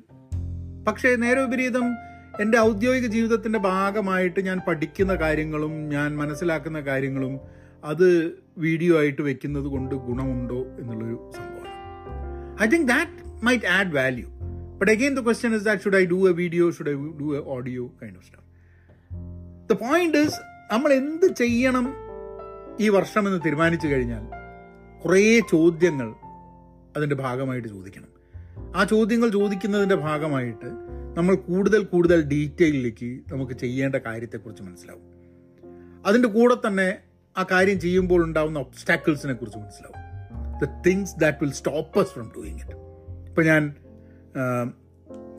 [0.87, 1.95] പക്ഷേ നേരെ വിപരീതം
[2.39, 7.39] എന്റെ ഔദ്യോഗിക ജീവിതത്തിന്റെ ഭാഗമായിട്ട് ഞാൻ പഠിക്കുന്ന കാര്യങ്ങളും ഞാൻ മനസ്സിലാക്കുന്ന കാര്യങ്ങളും
[7.83, 12.63] അത് വീഡിയോ ആയിട്ട് വെക്കുന്നത് കൊണ്ട് ഗുണമുണ്ടോ എന്നുള്ളൊരു സംഭവമാണ്.
[12.63, 14.36] I think that might add value
[14.79, 17.45] but again, the question is that should I do a video, should I do an
[17.55, 18.43] audio kind of stuff?
[19.69, 20.39] The point is
[20.71, 21.93] നമ്മൾ എന്ത് ചെയ്യണം
[22.79, 24.23] ഈ വർഷം എന്ന് തീരുമാനിച്ചു കഴിഞ്ഞാൽ
[25.03, 26.13] കുറേ ചോദ്യങ്ങൾ
[26.97, 28.07] അതിന്റെ ഭാഗമായിട്ട് ചോദിക്കണം.
[28.75, 30.69] ആ ചോദ്യങ്ങൾ ചോദിക്കുന്നതിന്റെ ഭാഗമായിട്ട്
[31.17, 35.05] നമ്മൾ കൂടുതൽ കൂടുതൽ ഡീറ്റെയിലേക്ക് നമുക്ക് ചെയ്യേണ്ട കാര്യത്തെക്കുറിച്ച് മനസ്സിലാവും.
[36.05, 36.97] അതിന്റെ കൂടെ തന്നെ
[37.37, 40.01] ആ കാര്യം ചെയ്യുമ്പോൾ ഉണ്ടാകുന്ന ഒബ്സ്റ്റാക്കിൾസിനെ കുറിച്ച് മനസ്സിലാവും.
[40.63, 42.77] The things that will stop us from doing it
[43.29, 43.75] ഇപ്പം ഞാൻ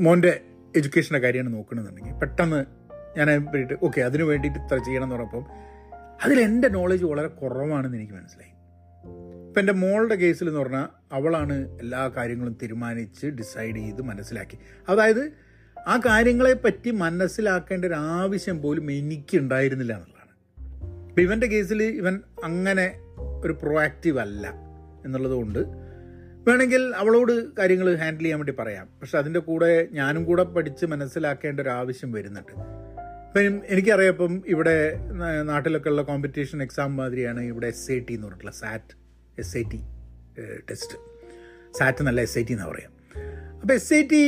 [0.00, 0.40] മോന്റെ
[0.76, 2.64] എഡ്യൂക്കേഷന്റെ കാര്യമാണ് നോക്കണമെന്നുണ്ടെങ്കിൽ പെട്ടെന്ന്
[3.18, 5.46] ഞാൻ പോയിട്ട് ഓക്കെ അതിന് വേണ്ടിയിട്ട് ഇത്ര ചെയ്യണം എന്ന് പറഞ്ഞപ്പം
[6.24, 8.52] അതിൽ എന്റെ നോളജ് വളരെ കുറവാണെന്ന് എനിക്ക് മനസ്സിലായി.
[9.48, 14.58] ഇപ്പം എന്റെ മോളുടെ കേസിൽ എന്ന് പറഞ്ഞാൽ അവളാണ് എല്ലാ കാര്യങ്ങളും തീരുമാനിച്ച് ഡിസൈഡ് ചെയ്ത് മനസ്സിലാക്കി.
[14.88, 15.32] അതായത്
[15.88, 20.34] ആ കാര്യങ്ങളെ പറ്റി മനസ്സിലാക്കേണ്ട ഒരു ആവശ്യം പോലും എനിക്ക് ഉണ്ടായിരുന്നില്ല എന്നുള്ളതാണ്.
[21.08, 23.00] ഇപ്പം ഇവന്റെ കേസിൽ ഇവൻ അങ്ങനെ
[23.42, 24.46] ഒരു പ്രൊആക്റ്റീവ് അല്ല
[25.04, 25.88] എന്നുള്ളത് കൊണ്ട്
[26.48, 28.86] വേണമെങ്കിൽ അവളോട് കാര്യങ്ങൾ ഹാൻഡിൽ ചെയ്യാൻ വേണ്ടി പറയാം.
[29.00, 32.52] പക്ഷെ അതിന്റെ കൂടെ ഞാനും കൂടെ പഠിച്ച് മനസ്സിലാക്കേണ്ട ഒരു ആവശ്യം വരുന്നുണ്ട്.
[33.28, 34.76] ഇപ്പം എനിക്കറിയാം ഇപ്പം ഇവിടെ
[35.42, 38.94] നാട്ടിലൊക്കെ ഉള്ള കോമ്പറ്റീഷൻ എക്സാം മാതിരിയാണ് ഇവിടെ എസ് ഐ ടി എന്ന് പറഞ്ഞിട്ടുള്ള SAT
[39.38, 39.80] S I T
[40.70, 40.98] test
[41.78, 42.92] SAT എന്നല്ല എസ് ഐ ടി എന്നാണ് പറയാം.
[43.60, 44.22] അപ്പോൾ എസ് ഐ ടി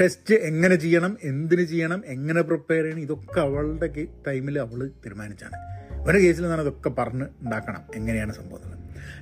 [0.00, 3.88] ടെസ്റ്റ് എങ്ങനെ ചെയ്യണം എന്തിന് ചെയ്യണം എങ്ങനെ പ്രിപ്പയർ ചെയ്യണം ഇതൊക്കെ അവളുടെ
[4.28, 5.56] ടൈമിൽ അവൾ തീരുമാനിച്ചാണ്.
[6.00, 7.82] ഇവരുടെ കേസിൽ നിന്നാണ് ഇതൊക്കെ പറഞ്ഞ് ഉണ്ടാക്കണം.
[7.94, 8.62] എങ്ങനെയാണ് സംഭവം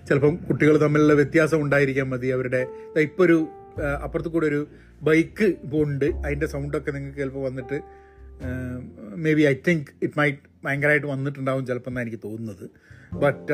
[0.08, 2.28] ചിലപ്പം കുട്ടികൾ തമ്മിലുള്ള വ്യത്യാസം ഉണ്ടായിരിക്കാൻ മതി.
[2.36, 2.62] അവരുടെ
[3.08, 3.38] ഇപ്പോൾ ഒരു
[4.04, 4.60] അപ്പുറത്ത് കൂടെ ഒരു
[5.08, 7.78] ബൈക്ക് പോകുന്നുണ്ട് അതിന്റെ സൗണ്ടൊക്കെ നിങ്ങൾക്ക് ചിലപ്പോൾ വന്നിട്ട്
[9.38, 12.64] maybe I think it might ഭയങ്കരമായിട്ട് വന്നിട്ടുണ്ടാവും ചിലപ്പോൾ എന്നാണ് എനിക്ക് തോന്നുന്നത്.
[13.22, 13.52] ബട്ട്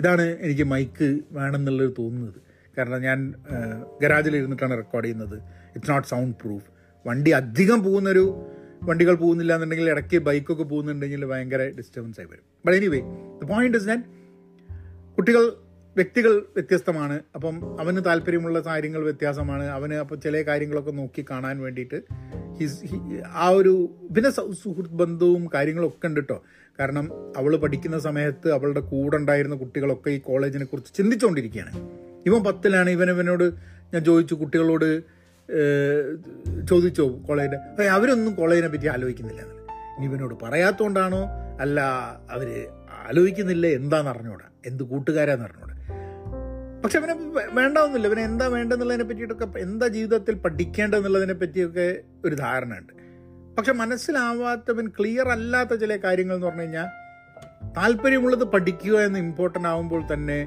[0.00, 2.38] ഇതാണ് എനിക്ക് മൈക്ക് വേണമെന്നുള്ളത് തോന്നുന്നത്.
[2.78, 3.18] കാരണം ഞാൻ
[4.02, 5.36] ഗരാജിൽ ഇരുന്നിട്ടാണ് റെക്കോർഡ് ചെയ്യുന്നത്.
[5.76, 6.68] ഇറ്റ്സ് നോട്ട് സൗണ്ട് പ്രൂഫ്
[7.06, 8.24] വണ്ടി അധികം പോകുന്നൊരു
[8.88, 12.44] വണ്ടികൾ പോകുന്നില്ല എന്നുണ്ടെങ്കിൽ ഇടയ്ക്ക് ബൈക്കൊക്കെ പോകുന്നുണ്ടെങ്കിൽ ഭയങ്കര ഡിസ്റ്റർബൻസ് ആയി വരും.
[12.64, 13.00] But anyway
[13.40, 14.04] the point is that
[15.22, 15.52] കുട്ടികൾ
[15.96, 17.20] വ്യക്തികൾ വ്യത്യസ്തമാണ്.
[17.34, 19.64] അപ്പം അവന് താല്പര്യമുള്ള കാര്യങ്ങൾ വ്യത്യാസമാണ്.
[19.64, 21.98] അവന് അപ്പോൾ ചില കാര്യങ്ങളൊക്കെ നോക്കി കാണാൻ വേണ്ടിയിട്ട്
[22.60, 22.78] ഹിസ്
[23.34, 23.72] ആ ഒരു
[24.16, 26.42] പിന്നെ സുഹൃത്ത് ബന്ധവും കാര്യങ്ങളൊക്കെ ഉണ്ട് കേട്ടോ
[26.78, 31.72] കാരണം അവൾ പഠിക്കുന്ന സമയത്ത് അവളുടെ കൂടെ ഉണ്ടായിരുന്ന കുട്ടികളൊക്കെ ഈ കോളേജിനെ കുറിച്ച് ചിന്തിച്ചുകൊണ്ടിരിക്കുകയാണ്
[32.26, 32.90] ഇവൻ പത്തിലാണ്.
[32.90, 33.46] ഇവൻ ഇവനോട്
[33.94, 34.90] ഞാൻ ചോദിച്ചു കുട്ടികളോട്
[36.68, 39.42] ചോദിച്ചോ കോളേജിന്റെ "ഏയ്, അവരൊന്നും കോളേജിനെ പറ്റി ആലോചിക്കുന്നില്ല.
[40.04, 41.22] ഇവനോട് പറയാത്തോണ്ടാണോ?
[41.60, 41.80] അല്ല
[42.30, 42.66] അവർ
[43.02, 43.66] ആലോചിക്കുന്നില്ല?
[43.66, 44.44] എന്താന്ന് അറിഞ്ഞൂടാ.
[44.66, 45.72] എന്ത് കൂട്ടുകാരാന്ന് അറിഞ്ഞൂടാ.
[46.84, 47.14] പക്ഷെ അവനെ
[47.52, 52.92] വേണ്ടാവുന്നില്ല അവനെ എന്താ വേണ്ടെന്നുള്ളതിനെ പറ്റിയിട്ടൊക്കെ എന്താ ജീവിതത്തിൽ പഠിക്കേണ്ടതെന്നുള്ളതിനെ പറ്റിയൊക്കെ ഒരു ധാരണ ഉണ്ട്
[53.56, 56.86] പക്ഷെ മനസ്സിലാവാത്തവൻ ക്ലിയർ അല്ലാത്ത ചില കാര്യങ്ങൾ എന്ന് പറഞ്ഞു കഴിഞ്ഞാൽ
[57.76, 60.46] താല്പര്യമുള്ളത് പഠിക്കുക എന്ന് ഇമ്പോർട്ടന്റ് ആവുമ്പോൾ തന്നെ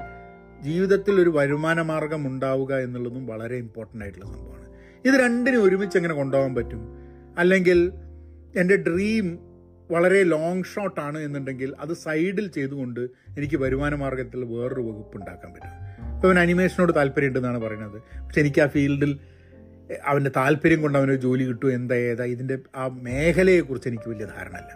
[0.60, 4.66] ജീവിതത്തിൽ ഒരു വരുമാന മാർഗം ഉണ്ടാവുക എന്നുള്ളതും വളരെ ഇമ്പോർട്ടന്റ് ആയിട്ടുള്ള സംഭവമാണ്.
[5.04, 6.88] ഇത് രണ്ടിനും ഒരുമിച്ച് എങ്ങനെ കൊണ്ടുപോകാൻ പറ്റും?
[7.38, 7.92] അല്ലെങ്കിൽ
[8.56, 9.38] എന്റെ ഡ്രീം
[9.90, 13.00] വളരെ ലോങ് ഷോട്ടാണ് എന്നുണ്ടെങ്കിൽ അത് സൈഡിൽ ചെയ്തുകൊണ്ട്
[13.38, 15.68] എനിക്ക് വരുമാന മാർഗത്തിൽ വേറൊരു വകുപ്പ് ഉണ്ടാക്കാൻ പറ്റും.
[16.14, 18.02] അപ്പോൾ അവൻ അനിമേഷനോട് താല്പര്യമുണ്ടെന്നാണ് പറയുന്നത്.
[18.22, 19.18] പക്ഷെ എനിക്ക് ആ ഫീൽഡിൽ
[20.04, 24.72] അവന്റെ താല്പര്യം കൊണ്ട് അവനൊരു ജോലി കിട്ടും എന്താ ഏതാ ഇതിന്റെ ആ മേഖലയെക്കുറിച്ച് എനിക്ക് വലിയ ധാരണയില്ല.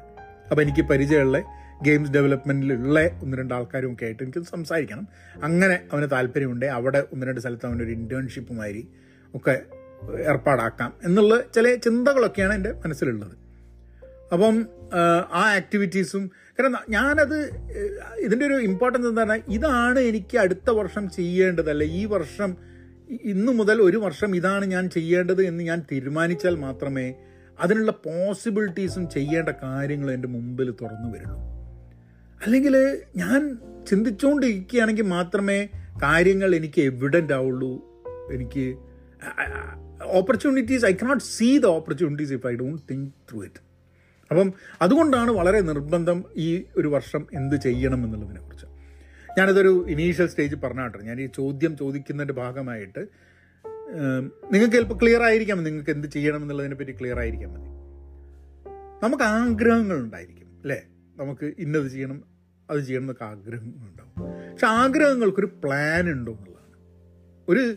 [0.51, 1.43] അപ്പോൾ എനിക്ക് പരിചയമുള്ള
[1.83, 5.09] ഗെയിംസ് ഡെവലപ്മെന്റിലുള്ള ഒന്ന് രണ്ട് ആൾക്കാരും ഒക്കെ ആയിട്ട് എനിക്ക് സംസാരിക്കണം.
[5.43, 6.67] അങ്ങനെ അവന് താല്പര്യമുണ്ട്.
[6.67, 8.89] അവിടെ ഒന്ന് രണ്ട് സ്ഥലത്ത് അവനൊരു ഇന്റേൺഷിപ്പ് മാതിരി
[9.35, 9.63] ഒക്കെ
[10.29, 13.40] ഏർപ്പാടാക്കാം എന്നുള്ള ചില ചിന്തകളൊക്കെയാണ് എന്റെ മനസ്സിലുള്ളത്.
[14.33, 14.57] അപ്പം
[14.95, 15.01] ആ,
[15.51, 16.23] ആക്ടിവിറ്റീസും
[16.59, 17.37] കാരണം ഞാനത്
[18.19, 19.43] ഇതിന്റെ ഒരു ഇമ്പോർട്ടൻസ് എന്താണ്?
[19.49, 21.83] ഇതാണ് എനിക്ക് അടുത്ത വർഷം ചെയ്യേണ്ടതല്ല?
[21.93, 22.51] ഈ വർഷം
[23.25, 27.07] ഇന്നു മുതൽ ഒരു വർഷം ഇതാണ് ഞാൻ ചെയ്യേണ്ടത് എന്ന് ഞാൻ തീരുമാനിച്ചാൽ മാത്രമേ
[27.59, 31.39] അതിനുള്ള പോസിബിലിറ്റീസും ചെയ്യേണ്ട കാര്യങ്ങൾ എന്റെ മുമ്പിൽ തുറന്നു വരുള്ളൂ.
[32.41, 32.75] അല്ലെങ്കിൽ
[33.17, 33.41] ഞാൻ
[33.87, 35.59] ചിന്തിച്ചുകൊണ്ടിരിക്കുകയാണെങ്കിൽ മാത്രമേ
[36.03, 37.73] കാര്യങ്ങൾ എനിക്ക് എവിഡന്റ് ആവുള്ളൂ.
[38.33, 38.67] എനിക്ക്
[40.13, 43.61] opportunities I cannot see the opportunities if I don't think through it
[44.31, 48.67] അപ്പം അതുകൊണ്ടാണ് വളരെ നിർബന്ധം ഈ ഒരു വർഷം എന്ത് ചെയ്യണം എന്നുള്ളതിനെക്കുറിച്ച്
[49.39, 53.09] ഞാനിതൊരു ഇനീഷ്യൽ സ്റ്റേജ് പറഞ്ഞാട്ടോ ഞാൻ ഈ ചോദ്യം ചോദിക്കുന്നതിന്റെ ഭാഗമായിട്ട്
[54.53, 55.65] നിങ്ങൾക്ക് ചിലപ്പോൾ ക്ലിയർ ആയിരിക്കാം.
[55.65, 57.69] നിങ്ങൾക്ക് എന്ത് ചെയ്യണം എന്നുള്ളതിനെ പറ്റി ക്ലിയർ ആയിരിക്കാം മതി.
[59.03, 60.83] നമുക്ക് ആഗ്രഹങ്ങൾ ഉണ്ടായിരിക്കും അല്ലേ?
[61.17, 62.25] നമുക്ക് ഇന്നത് ചെയ്യണം
[62.71, 66.77] അത് ചെയ്യണം എന്നൊക്കെ ആഗ്രഹങ്ങളുണ്ടാവും പക്ഷെ ആഗ്രഹങ്ങൾക്കൊരു പ്ലാൻ ഉണ്ടോ എന്നുള്ളതാണ്.
[67.49, 67.77] ഒരു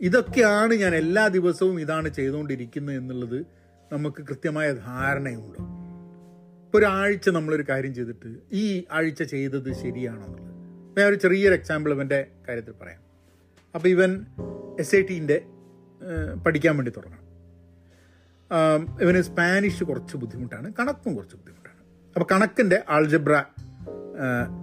[0.00, 3.59] ഇതൊക്കെയാണ് ഞാൻ എല്ലാ ദിവസവും ഇതാണ് ചെയ്തുകൊണ്ടിരിക്കുന്നത് എന്നുള്ളത്
[3.92, 5.62] നമുക്ക് കൃത്യമായ ധാരണയുണ്ടോ.
[6.64, 12.26] ഇപ്പോൾ ഒരാഴ്ച നമ്മളൊരു കാര്യം ചെയ്തിട്ട് ഈ ആഴ്ച ചെയ്തത് ശരിയാണോ എന്നുള്ളത് ഞാൻ ഒരു ചെറിയൊരു എക്സാമ്പിൾ ഇവന്റെ
[12.48, 13.00] കാര്യത്തിൽ പറയാം.
[13.74, 14.26] അപ്പോൾ ഇവൻ
[14.80, 15.38] എസ് ഐ ടീന്റെ
[16.46, 17.26] പഠിക്കാൻ വേണ്ടി തുടങ്ങണം.
[19.00, 21.76] ഇവന് സ്പാനിഷ് കുറച്ച് ബുദ്ധിമുട്ടാണ് കണക്കും കുറച്ച് ബുദ്ധിമുട്ടാണ്.
[22.16, 23.44] അപ്പോൾ കണക്കിന്റെ ആൾജബ്ര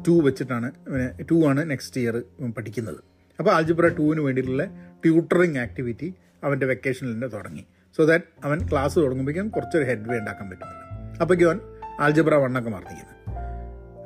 [0.08, 3.00] ടു വെച്ചിട്ടാണ് ഇവന് ടു ആണ് നെക്സ്റ്റ് ഇയർ ഇവൻ പഠിക്കുന്നത്.
[3.40, 4.66] അപ്പോൾ ആൾജബ്ര ടുവിന് വേണ്ടിയിട്ടുള്ള
[5.06, 6.14] ട്യൂട്ടറിങ് ആക്ടിവിറ്റി
[6.44, 7.66] അവന്റെ വെക്കേഷനിൽ തന്നെ തുടങ്ങി.
[7.98, 10.84] സോ ദാറ്റ് അവൻ ക്ലാസ് തുടങ്ങുമ്പോഴേക്കും കുറച്ചൊരു ഹെഡ് വേ ഉണ്ടാക്കാൻ പറ്റുന്നില്ല.
[11.22, 11.60] അപ്പോഴേക്കും അവൻ
[12.04, 13.16] ആൽജബ്ര വണ്ണൊക്കെ മറന്നിരിക്കുന്നത്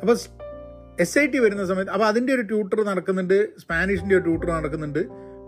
[0.01, 0.15] അപ്പോൾ
[1.03, 5.01] എസ് ഐ ടി വരുന്ന സമയത്ത് അപ്പോൾ അതിന്റെ ഒരു ട്യൂട്ടർ നടക്കുന്നുണ്ട് സ്പാനിഷിന്റെ ഒരു ട്യൂട്ടർ നടക്കുന്നുണ്ട്.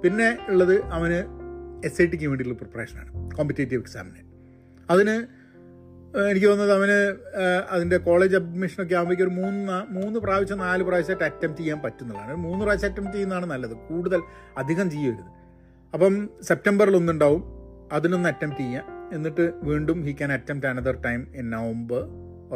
[0.03, 1.19] പിന്നെ ഉള്ളത് അവന്
[1.87, 4.21] എസ് ഐ ടിക്ക് വേണ്ടിയിട്ടുള്ള പ്രിപ്പറേഷനാണ് കോമ്പറ്റേറ്റീവ് എക്സാമിന്
[4.89, 5.15] അതിന്
[6.31, 6.97] എനിക്ക് തോന്നുന്നത് അവന്
[7.73, 12.33] അതിന്റെ കോളേജ് അഡ്മിഷനൊക്കെ ആകുമ്പോഴേക്കും ഒരു മൂന്ന് മൂന്ന് പ്രാവശ്യം നാല് പ്രാവശ്യമായിട്ട് അറ്റംപ്റ്റ് ചെയ്യാൻ പറ്റുന്നതാണ്.
[12.45, 14.21] മൂന്ന് പ്രാവശ്യം അറ്റംപ്റ്റ് ചെയ്യുന്നതാണ് നല്ലത് കൂടുതൽ
[14.57, 15.31] അധികം ചെയ്യരുത്.
[15.93, 17.62] അപ്പം സെപ്റ്റംബറിൽ ഒന്നുണ്ടാവും.
[17.93, 18.85] അതിനൊന്ന് അറ്റംപ്റ്റ് ചെയ്യാം.
[19.13, 22.03] എന്നിട്ട് വീണ്ടും he can attempt another time in November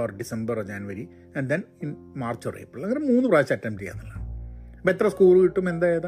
[0.01, 4.23] or December January and then in March or April അങ്ങനെ മൂന്ന് പ്രാവശ്യം അറ്റംപ്റ്റ് ചെയ്യാന്നുള്ളതാണ്
[4.77, 5.69] അപ്പോൾ എത്ര സ്കോർ കിട്ടും?
[5.69, 6.07] എന്താ ഏതാ?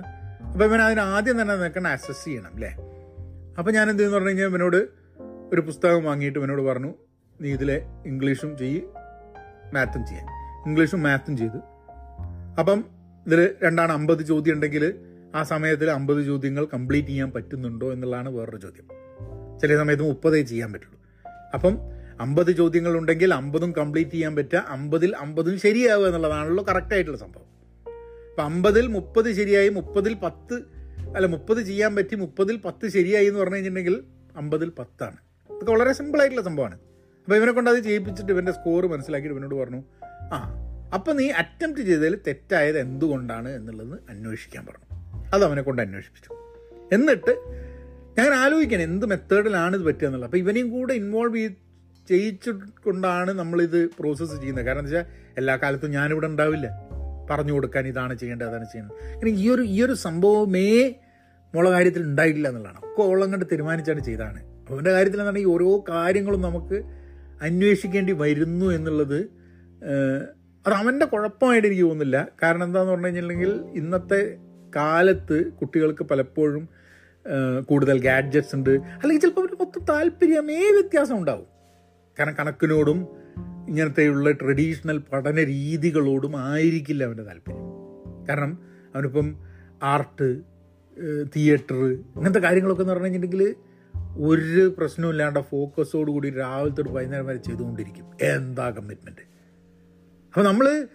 [0.52, 2.72] അപ്പോൾ ഇവൻ അതിന് ആദ്യം തന്നെ നിൽക്കണം അസസ് ചെയ്യണം അല്ലേ
[3.58, 4.88] അപ്പോൾ ഞാൻ എന്ത് പറഞ്ഞു കഴിഞ്ഞാൽ ഇവനോട്
[5.54, 6.94] ഒരു പുസ്തകം വാങ്ങിയിട്ട് ഇവനോട് പറഞ്ഞു
[7.42, 8.82] നീ ഇതിലെ ഇംഗ്ലീഷും ചെയ്യ്
[9.74, 10.28] മാത്തും ചെയ്യാൻ.
[10.68, 11.58] ഇംഗ്ലീഷും മാത്തും ചെയ്ത്.
[12.60, 12.86] അപ്പം
[13.28, 14.94] ഇതിൽ രണ്ടാണ് അമ്പത് ചോദ്യം ഉണ്ടെങ്കിൽ
[15.36, 18.99] ആ സമയത്തിൽ അമ്പത് ചോദ്യങ്ങൾ കംപ്ലീറ്റ് ചെയ്യാൻ പറ്റുന്നുണ്ടോ എന്നുള്ളതാണ് വേറൊരു ചോദ്യം.
[19.62, 21.00] ചില സമയത്ത് മുപ്പതേ ചെയ്യാൻ പറ്റുള്ളൂ.
[21.54, 21.78] അപ്പം
[22.22, 24.66] അമ്പത് ചോദ്യങ്ങളുണ്ടെങ്കിൽ അമ്പതും കംപ്ലീറ്റ് ചെയ്യാൻ പറ്റുക.
[24.68, 27.50] അമ്പതിൽ അമ്പതും ശരിയാവുക എന്നുള്ളതാണല്ലോ കറക്റ്റായിട്ടുള്ള സംഭവം.
[28.32, 30.54] അപ്പം അമ്പതിൽ മുപ്പത് ശരിയായി മുപ്പതിൽ പത്ത്
[31.16, 34.04] അല്ല മുപ്പത് ചെയ്യാൻ പറ്റി മുപ്പതിൽ പത്ത് ശരിയായി എന്ന് പറഞ്ഞു കഴിഞ്ഞിട്ടുണ്ടെങ്കിൽ
[34.36, 35.18] അമ്പതിൽ പത്താണ്.
[35.50, 36.76] ഇതൊക്കെ വളരെ സിമ്പിളായിട്ടുള്ള സംഭവമാണ്.
[36.76, 40.56] അപ്പോൾ ഇവനെ കൊണ്ട് അത് ചെയ്യിപ്പിച്ചിട്ട് ഇവന്റെ സ്കോർ മനസ്സിലാക്കിയിട്ട് ഇവനോട് പറഞ്ഞു ആ
[40.94, 43.50] അപ്പം നീ അറ്റംപ്റ്റ് ചെയ്തതിൽ തെറ്റായത് എന്തുകൊണ്ടാണ്?
[43.50, 45.00] എന്നുള്ളത് അന്വേഷിക്കാൻ പറഞ്ഞു.
[45.34, 46.34] അത് അവനെ കൊണ്ട് അന്വേഷിപ്പിച്ചു.
[46.96, 47.32] എന്നിട്ട്
[48.20, 50.30] ഞാൻ ആലോചിക്കണം എന്ത് മെത്തേഡിലാണ് ഇത് പറ്റുക എന്നുള്ളത്.
[50.30, 51.58] അപ്പോൾ ഇവനെയും കൂടെ ഇൻവോൾവ് ചെയ്ത്
[52.08, 54.66] ചെയ്യിച്ചുകൊണ്ടാണ് നമ്മളിത് പ്രോസസ്സ് ചെയ്യുന്നത്.
[54.68, 56.68] കാരണം എന്താ വെച്ചാൽ എല്ലാ കാലത്തും ഞാനിവിടെ ഉണ്ടാവില്ല.
[57.32, 58.96] പറഞ്ഞു കൊടുക്കാൻ ഇതാണ് ചെയ്യേണ്ടത് അതാണ് ചെയ്യേണ്ടത്.
[59.16, 60.70] കാരണം ഈ ഒരു ഈ ഒരു സംഭവമേ
[61.54, 62.80] മുള കാര്യത്തിൽ ഉണ്ടായിട്ടില്ല എന്നുള്ളതാണ്.
[62.88, 64.40] ഒക്കെ ഓളം കണ്ട് തീരുമാനിച്ചാണ് ചെയ്താണ്
[64.72, 66.78] അവന്റെ കാര്യത്തിൽ എന്താണെങ്കിൽ ഓരോ കാര്യങ്ങളും നമുക്ക്
[67.48, 69.20] അന്വേഷിക്കേണ്ടി വരുന്നു എന്നുള്ളത്
[70.66, 72.18] അത് അവന്റെ കുഴപ്പമായിട്ട് എനിക്ക് തോന്നുന്നില്ല.
[72.42, 74.22] കാരണം എന്താണെന്ന് പറഞ്ഞു കഴിഞ്ഞിട്ടുണ്ടെങ്കിൽ ഇന്നത്തെ
[74.76, 76.64] കാലത്ത് കുട്ടികൾക്ക് പലപ്പോഴും
[77.62, 78.70] കൂടുതൽ ഗാഡ്ജറ്റ്സ് ഉണ്ട്.
[78.70, 81.48] അല്ലെങ്കിൽ ചിലപ്പോൾ അവർ മൊത്തം താല്പര്യമേ വ്യത്യാസം ഉണ്ടാവും.
[82.20, 83.08] കാരണം കണക്കിനോടും
[83.68, 87.66] ഇങ്ങനത്തെയുള്ള ട്രഡീഷണൽ പഠന രീതികളോടും ആയിരിക്കില്ല അവന്റെ താല്പര്യം.
[88.30, 88.52] കാരണം
[88.96, 89.28] അവനിപ്പം
[89.84, 90.42] ആർട്ട്
[91.36, 93.56] തിയേറ്റർ ഇങ്ങനത്തെ കാര്യങ്ങളൊക്കെ എന്ന് പറഞ്ഞു കഴിഞ്ഞിട്ടുണ്ടെങ്കിൽ
[94.18, 98.06] ഒരു പ്രശ്നവും ഇല്ലാണ്ട് ഫോക്കസോട് കൂടി രാവിലെ തൊട്ട് വൈകുന്നേരം വരെ ചെയ്തുകൊണ്ടിരിക്കും.
[98.22, 99.24] എന്താ കമ്മിറ്റ്മെന്റ്
[100.34, 100.88] അപ്പോൾ നമ്മൾ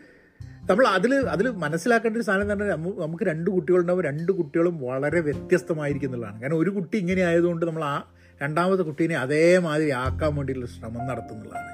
[0.68, 6.08] നമ്മൾ അതിൽ അതിൽ മനസ്സിലാക്കേണ്ട ഒരു സാധനം തന്നെ പറഞ്ഞാൽ നമുക്ക് രണ്ട് കുട്ടികളുണ്ടാവും രണ്ട് കുട്ടികളും വളരെ വ്യത്യസ്തമായിരിക്കും
[6.08, 6.38] എന്നുള്ളതാണ്.
[6.42, 7.96] കാരണം ഒരു കുട്ടി ഇങ്ങനെ ആയതുകൊണ്ട് നമ്മൾ ആ
[8.42, 11.72] രണ്ടാമത്തെ കുട്ടീനെ അതേമാതിരി ആക്കാൻ വേണ്ടിയിട്ടുള്ള ശ്രമം നടത്തുന്നുള്ളതാണ്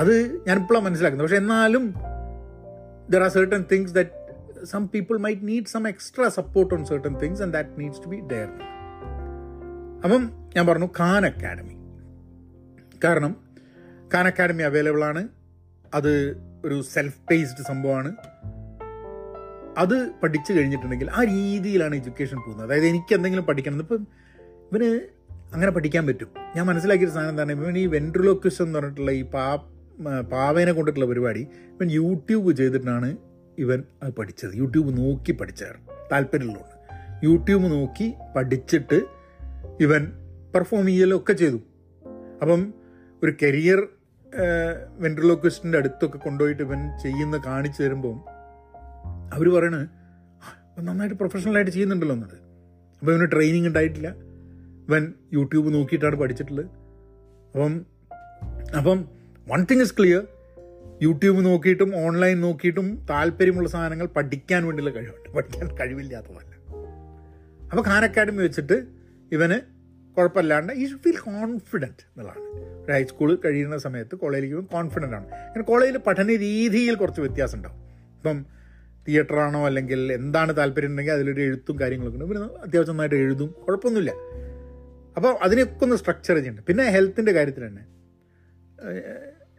[0.00, 0.14] അത്
[0.48, 1.26] ഞാനിപ്പോഴാണ് മനസ്സിലാക്കുന്നത്.
[1.28, 1.84] പക്ഷെ എന്നാലും
[3.12, 4.14] there are certain things that
[4.72, 8.20] some people might need some extra support on certain things and that needs to be
[8.32, 8.50] there
[10.04, 10.22] അപ്പം
[10.56, 11.76] ഞാൻ പറഞ്ഞു ഖാൻ അക്കാഡമി
[13.04, 13.32] കാരണം
[14.14, 15.22] ഖാൻ അക്കാഡമി അവൈലബിൾ ആണ്.
[15.94, 16.12] അത്
[16.64, 18.16] ഒരു സെൽഫ് പേസ്ഡ് സംഭവമാണ്.
[19.78, 22.68] അത് പഠിച്ചു കഴിഞ്ഞിട്ടുണ്ടെങ്കിൽ ആ രീതിയിലാണ് എഡ്യൂക്കേഷൻ പോകുന്നത്.
[22.68, 23.78] അതായത് എനിക്ക് എന്തെങ്കിലും പഠിക്കണം.
[23.78, 24.06] ഇപ്പം
[24.72, 25.00] ഇവന്
[25.52, 26.28] അങ്ങനെ പഠിക്കാൻ പറ്റും.
[26.56, 27.52] ഞാൻ മനസ്സിലാക്കിയൊരു സാധനം എന്താണ്?
[27.52, 29.56] ഇവൻ ഈ വെൻട്രുലോക്വിസ് എന്ന് പറഞ്ഞിട്ടുള്ള ഈ പാ
[30.32, 33.16] പാവേനെ കൊണ്ടിട്ടുള്ള പരിപാടി ഇവൻ യൂട്യൂബ് ചെയ്തിട്ടാണ്
[33.58, 34.50] ഇവൻ അത് പഠിച്ചത്.
[34.54, 35.80] യൂട്യൂബ് നോക്കി പഠിച്ചതാണ്
[36.12, 36.76] താല്പര്യമുള്ളതുകൊണ്ട്
[37.24, 39.04] യൂട്യൂബ് നോക്കി പഠിച്ചിട്ട്
[39.80, 40.12] ഇവൻ
[40.54, 41.56] പെർഫോം ചെയ്യലൊക്കെ ചെയ്തു.
[42.42, 42.74] അപ്പം
[43.22, 43.88] ഒരു കരിയർ
[44.98, 48.20] വെൻട്രലോക്വിസ്റ്റിന്റെ അടുത്തൊക്കെ കൊണ്ടുപോയിട്ട് ഇവൻ ചെയ്യുന്ന കാണിച്ചു തരുമ്പം
[49.32, 52.34] അവർ പറയണത് "ആ, ഇവൻ നന്നായിട്ട് പ്രൊഫഷണലായിട്ട് ചെയ്യുന്നുണ്ടല്ലോ എന്നത്
[53.00, 54.08] അപ്പോൾ ഇവന് ട്രെയിനിങ് ഉണ്ടായിട്ടില്ല.
[54.88, 56.66] ഇവൻ യൂട്യൂബ് നോക്കിയിട്ടാണ് പഠിച്ചിട്ടുള്ളത്.
[57.48, 57.86] അപ്പം
[58.78, 59.08] അപ്പം
[59.48, 60.26] one thing is clear
[61.02, 65.28] YouTube നോക്കിയിട്ടും ഓൺലൈൻ നോക്കിയിട്ടും താല്പര്യമുള്ള സാധനങ്ങൾ പഠിക്കാൻ വേണ്ടിയുള്ള കഴിവുണ്ട്.
[65.36, 66.52] പഠിക്കാൻ കഴിവില്ലാത്തതല്ല.
[67.70, 68.86] അപ്പോൾ ഖാൻ അക്കാഡമി വെച്ചിട്ട്
[69.32, 69.75] ഇവന്
[70.18, 72.42] കുഴപ്പമില്ലാണ്ട് ഈ ഫീൽ കോൺഫിഡന്റ് എന്നുള്ളതാണ്.
[72.84, 75.26] ഒരു ഹൈസ്കൂൾ കഴിയുന്ന സമയത്ത് കോളേജിലേക്ക് കോൺഫിഡന്റ് ആണ്.
[75.34, 77.76] അങ്ങനെ കോളേജിൽ പഠന രീതിയിൽ കുറച്ച് വ്യത്യാസം ഉണ്ടാവും.
[78.16, 78.46] ഇപ്പം
[79.08, 82.34] തിയേറ്ററാണോ അല്ലെങ്കിൽ എന്താണ് താല്പര്യം ഉണ്ടെങ്കിൽ അതിലൊരു എഴുത്തും കാര്യങ്ങളൊക്കെ ഉണ്ട്.
[82.34, 84.12] പിന്നെ അത്യാവശ്യം നന്നായിട്ട് എഴുതും കുഴപ്പമൊന്നുമില്ല.
[85.16, 86.66] അപ്പോൾ അതിനൊക്കെ ഒന്ന് സ്ട്രക്ചർ ചെയ്യുന്നുണ്ട്.
[86.66, 87.84] പിന്നെ ഹെൽത്തിന്റെ കാര്യത്തിൽ തന്നെ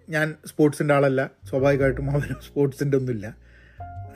[0.10, 1.32] ഞാൻ സ്പോർട്സിന്റെ ആളല്ല.
[1.50, 3.38] സ്വാഭാവികമായിട്ടും അവന് സ്പോർട്സിന്റെ ഒന്നുമില്ല.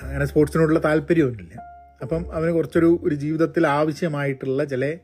[0.02, 1.62] അങ്ങനെ സ്പോർട്സിനോടുള്ള താല്പര്യമൊന്നുമില്ല.
[2.02, 4.98] അപ്പം അവന് കുറച്ചൊരു ഒരു ജീവിതത്തിൽ ആവശ്യമായിട്ടുള്ള ചില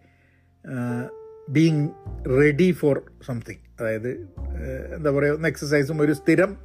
[1.49, 1.89] ബീങ്
[2.39, 4.10] റെഡി ഫോർ സംതിങ് അതായത്
[4.95, 6.57] എന്താ പറയുക ഒന്ന് എക്സസൈസും ഒരു സ്ഥിരം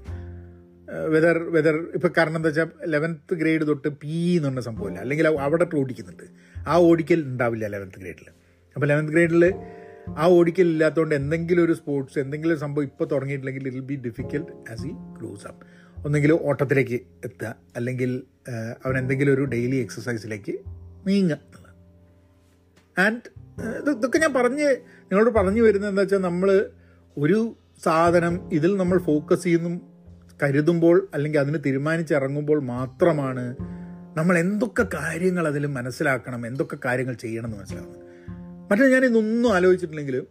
[1.12, 4.98] വെതർ വെതർ ഇപ്പം കാരണം എന്താ വെച്ചാൽ ലെവൻത്ത് ഗ്രേഡ് തൊട്ട് പി എന്ന് പറഞ്ഞ സംഭവമില്ല.
[4.98, 6.24] അല്ലെങ്കിൽ അവിടെ ഓടിക്കുന്നുണ്ട്.
[6.66, 8.28] ആ ഓടിക്കൽ ഉണ്ടാവില്ല ലെവൻത്ത് ഗ്രേഡിൽ
[8.74, 9.54] അപ്പോൾ ലെവൻത്ത് ഗ്രേഡിൽ
[10.08, 14.86] ആ ഓടിക്കൽ ഇല്ലാത്തതുകൊണ്ട് എന്തെങ്കിലും ഒരു സ്പോർട്സ് എന്തെങ്കിലും ഒരു സംഭവം ഇപ്പോൾ തുടങ്ങിയിട്ടില്ലെങ്കിൽ it be difficult as
[14.86, 15.66] he grows up
[16.06, 17.56] ഒന്നെങ്കിൽ ഓട്ടത്തിലേക്ക് എത്തുക.
[17.76, 18.22] അല്ലെങ്കിൽ
[18.84, 20.54] അവൻ എന്തെങ്കിലും ഒരു ഡെയിലി എക്സസൈസിലേക്ക്
[21.06, 21.38] നീങ്ങുക.
[22.98, 26.70] ആൻഡ് ഇതൊക്കെ ഞാൻ പറഞ്ഞ് നിങ്ങളോട് പറഞ്ഞു വരുന്നത് എന്താ വെച്ചാൽ നമ്മൾ
[27.18, 29.80] ഒരു സാധനം ഇതിൽ നമ്മൾ ഫോക്കസ് ചെയ്യുന്നു
[30.42, 33.56] കരുതുമ്പോൾ അല്ലെങ്കിൽ അതിന് തീരുമാനിച്ചിറങ്ങുമ്പോൾ മാത്രമാണ്
[34.16, 38.02] നമ്മൾ എന്തൊക്കെ കാര്യങ്ങൾ അതിൽ മനസ്സിലാക്കണം എന്തൊക്കെ കാര്യങ്ങൾ ചെയ്യണം എന്ന് മനസ്സിലാവുന്നത്.
[38.70, 40.26] മറ്റേ ഞാൻ ഇന്നൊന്നും ആലോചിച്ചിട്ടില്ലെങ്കിൽ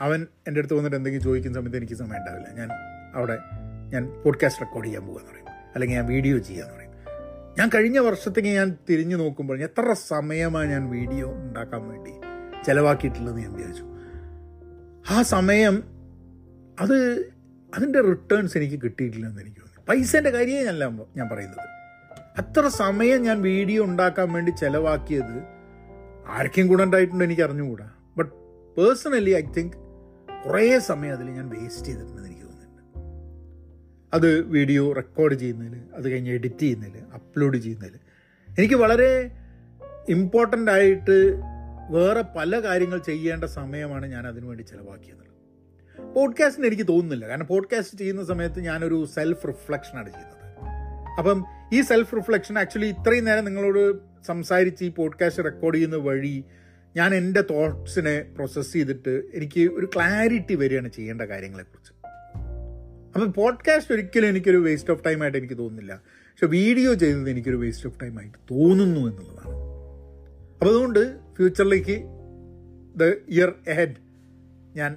[0.00, 2.48] അവൻ എന്റെ അടുത്ത് വന്നിട്ട് എന്തെങ്കിലും ചോദിക്കുന്ന സമയത്ത് എനിക്ക് സമയം ഉണ്ടാവില്ല.
[2.54, 2.68] ഞാൻ
[3.14, 3.38] അവിടെ
[3.92, 5.48] ഞാൻ പോഡ്കാസ്റ്റ് റെക്കോർഡ് ചെയ്യാൻ പോകുകയെന്ന് പറയും.
[5.74, 6.79] അല്ലെങ്കിൽ ഞാൻ വീഡിയോ ചെയ്യാന്ന് പറയും.
[7.58, 12.12] ഞാൻ കഴിഞ്ഞ വർഷത്തേക്ക് ഞാൻ തിരിഞ്ഞു നോക്കുമ്പോൾ എത്ര സമയമാണ് ഞാൻ വീഡിയോ ഉണ്ടാക്കാൻ വേണ്ടി
[12.66, 13.84] ചിലവാക്കിയിട്ടുള്ളതെന്ന് ഞാൻ വിചാരിച്ചു.
[15.10, 15.76] ആ സമയം
[16.80, 16.96] അത്
[17.74, 19.84] അതിന്റെ റിട്ടേൺസ് എനിക്ക് കിട്ടിയിട്ടില്ല എന്ന് എനിക്ക് തോന്നി.
[19.88, 20.78] പൈസേന്റെ കാര്യമേ ഞാൻ
[21.16, 21.66] ഞാൻ പറയുന്നത്.
[22.38, 25.36] അത്ര സമയം ഞാൻ വീഡിയോ ഉണ്ടാക്കാൻ വേണ്ടി ചിലവാക്കിയത്
[26.28, 27.88] ആർക്കും കൂടെ ഉണ്ടായിട്ടുണ്ടോ എനിക്ക് അറിഞ്ഞുകൂടാ.
[28.16, 28.32] ബട്ട്
[28.76, 29.76] പേഴ്സണലി ഐ തിങ്ക്
[30.46, 32.39] കുറേ സമയം അതിൽ ഞാൻ വേസ്റ്റ് ചെയ്തിട്ടുണ്ടെന്ന് എനിക്ക്
[34.14, 37.98] അത് വീഡിയോ റെക്കോർഡ് ചെയ്യുന്നതിൽ അത് കഴിഞ്ഞ് എഡിറ്റ് ചെയ്യുന്നതിൽ അപ്ലോഡ് ചെയ്യുന്നതിൽ
[38.58, 39.30] എനിക്ക് വളരെ
[40.08, 41.36] ഇമ്പോർട്ടന്റ് ആയിട്ട്
[41.90, 45.20] വേറെ പല കാര്യങ്ങൾ ചെയ്യേണ്ട സമയമാണ് ഞാൻ അതിനു വേണ്ടി ചിലവാക്കിയത്
[46.14, 47.28] പോഡ്കാസ്റ്റിന് എനിക്ക് തോന്നുന്നില്ല.
[47.28, 50.40] കാരണം പോഡ്കാസ്റ്റ് ചെയ്യുന്ന സമയത്ത് ഞാനൊരു സെൽഫ് റിഫ്ലക്ഷനാണ് ചെയ്യുന്നത്.
[51.18, 56.44] അപ്പം ഈ സെൽഫ് റിഫ്ലക്ഷൻ ആക്ച്വലി ഇത്രയും നേരം നിങ്ങളോട് സംസാരിച്ച് ഈ പോഡ്കാസ്റ്റ് റെക്കോർഡ് ചെയ്യുന്ന വഴി
[56.96, 61.89] ഞാൻ എന്റെ തോട്ട്സിനെ പ്രോസസ്സ് ചെയ്തിട്ട് എനിക്ക് ഒരു ക്ലാരിറ്റി വരികയാണ് ചെയ്യേണ്ട കാര്യങ്ങളെക്കുറിച്ച്.
[63.14, 65.94] അപ്പം പോഡ്കാസ്റ്റ് ഒരിക്കലും എനിക്കൊരു വേസ്റ്റ് ഓഫ് ടൈം ആയിട്ട് എനിക്ക് തോന്നുന്നില്ല.
[66.06, 69.54] പക്ഷെ വീഡിയോ ചെയ്യുന്നത് എനിക്കൊരു വേസ്റ്റ് ഓഫ് ടൈം ആയിട്ട് തോന്നുന്നു എന്നുള്ളതാണ്.
[70.52, 71.96] അപ്പോൾ അതുകൊണ്ട് ഫ്യൂച്ചറിലേക്ക്
[72.96, 73.96] ദ ഇയർ എഹെഡ്
[74.76, 74.96] ഞാൻ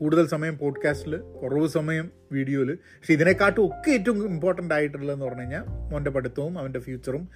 [0.00, 6.10] കൂടുതൽ സമയം പോഡ്കാസ്റ്റിൽ കുറവ് സമയം വീഡിയോയിൽ പക്ഷെ ഇതിനെക്കാട്ടും ഒക്കെ ഏറ്റവും ഇമ്പോർട്ടന്റ് ആയിട്ടുള്ളതെന്ന് പറഞ്ഞു കഴിഞ്ഞാൽ മോന്റെ
[6.10, 7.28] പഠിത്തവും അവന്റെ ഫ്യൂച്ചറും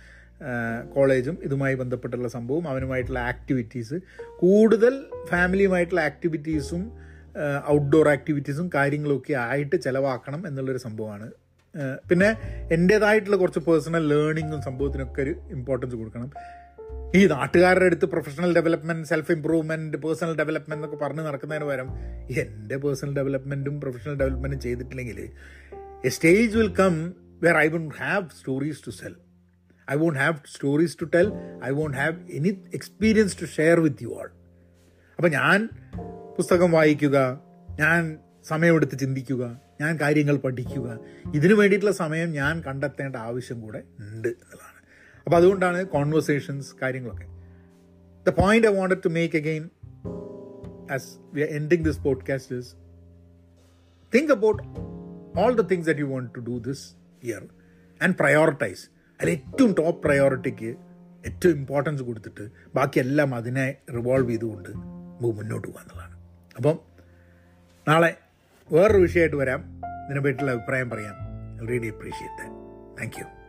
[0.95, 3.95] കോളേജും ഇതുമായി ബന്ധപ്പെട്ടുള്ള സംഭവം അവനുമായിട്ടുള്ള ആക്ടിവിറ്റീസ്
[4.39, 7.10] കൂടുതൽ ഫാമിലിയുമായിട്ടുള്ള ആക്ടിവിറ്റീസും
[7.69, 11.31] ഔട്ട്ഡോർ ആക്ടിവിറ്റീസും കാര്യങ്ങളൊക്കെ ആയിട്ട് ചിലവാക്കണം എന്നുള്ളൊരു സംഭവമാണ്.
[12.11, 12.37] പിന്നെ
[12.73, 16.33] എന്റേതായിട്ടുള്ള കുറച്ച് പേഴ്സണൽ ലേണിങ്ങും സംഭവത്തിനൊക്കെ ഒരു ഇമ്പോർട്ടൻസ് കൊടുക്കണം.
[17.15, 21.89] ഈ നാട്ടുകാരുടെ അടുത്ത് professional development self improvement personal development എന്നൊക്കെ പറഞ്ഞ് നടക്കുന്നതിന് പകരം
[22.31, 25.31] എന്റെ പേഴ്സണൽ ഡെവലപ്മെന്റും പ്രൊഫഷണൽ ഡെവലപ്മെന്റും ചെയ്തിട്ടില്ലെങ്കിൽ
[26.05, 29.15] a stage will come where I won't have stories to sell
[29.91, 31.33] I won't have stories to tell
[31.65, 34.31] I won't have any experience to share with you all
[35.17, 35.69] അപ്പം ഞാൻ
[36.41, 37.41] പുസ്തകം വായിക്കുക
[37.81, 40.99] ഞാൻ സമയമെടുത്ത് ചിന്തിക്കുക ഞാൻ കാര്യങ്ങൾ പഠിക്കുക
[41.35, 44.83] ഇതിനു വേണ്ടിയിട്ടുള്ള സമയം ഞാൻ കണ്ടെത്തേണ്ട ആവശ്യം കൂടെ ഉണ്ട് എന്നുള്ളതാണ്.
[45.25, 47.27] അപ്പോൾ അതുകൊണ്ടാണ് കോൺവെർസേഷൻസ് കാര്യങ്ങളൊക്കെ.
[48.31, 49.71] The point I wanted to make again
[50.93, 52.75] as we are ending this podcast is
[54.15, 54.63] think about
[55.41, 56.93] all the things that you want to do this
[57.25, 57.49] year
[58.03, 58.89] and prioritise
[59.21, 60.77] അതിൽ ഏറ്റവും ടോപ്പ് പ്രയോറിറ്റിക്ക്
[61.27, 66.10] ഏറ്റവും ഇമ്പോർട്ടൻസ് കൊടുത്തിട്ട് ബാക്കിയെല്ലാം അതിനെ revolve ചെയ്തുകൊണ്ട് മുന്നോട്ട് പോകുക
[66.57, 66.79] അപ്പം
[67.89, 68.17] നാളെ
[68.73, 69.83] വേറൊരു വിഷയമായിട്ട് വരാം.
[70.07, 71.15] ഇതിനെ പറ്റിയുള്ള അഭിപ്രായം പറയാം.
[71.69, 72.51] Really appreciate
[73.01, 73.40] thank you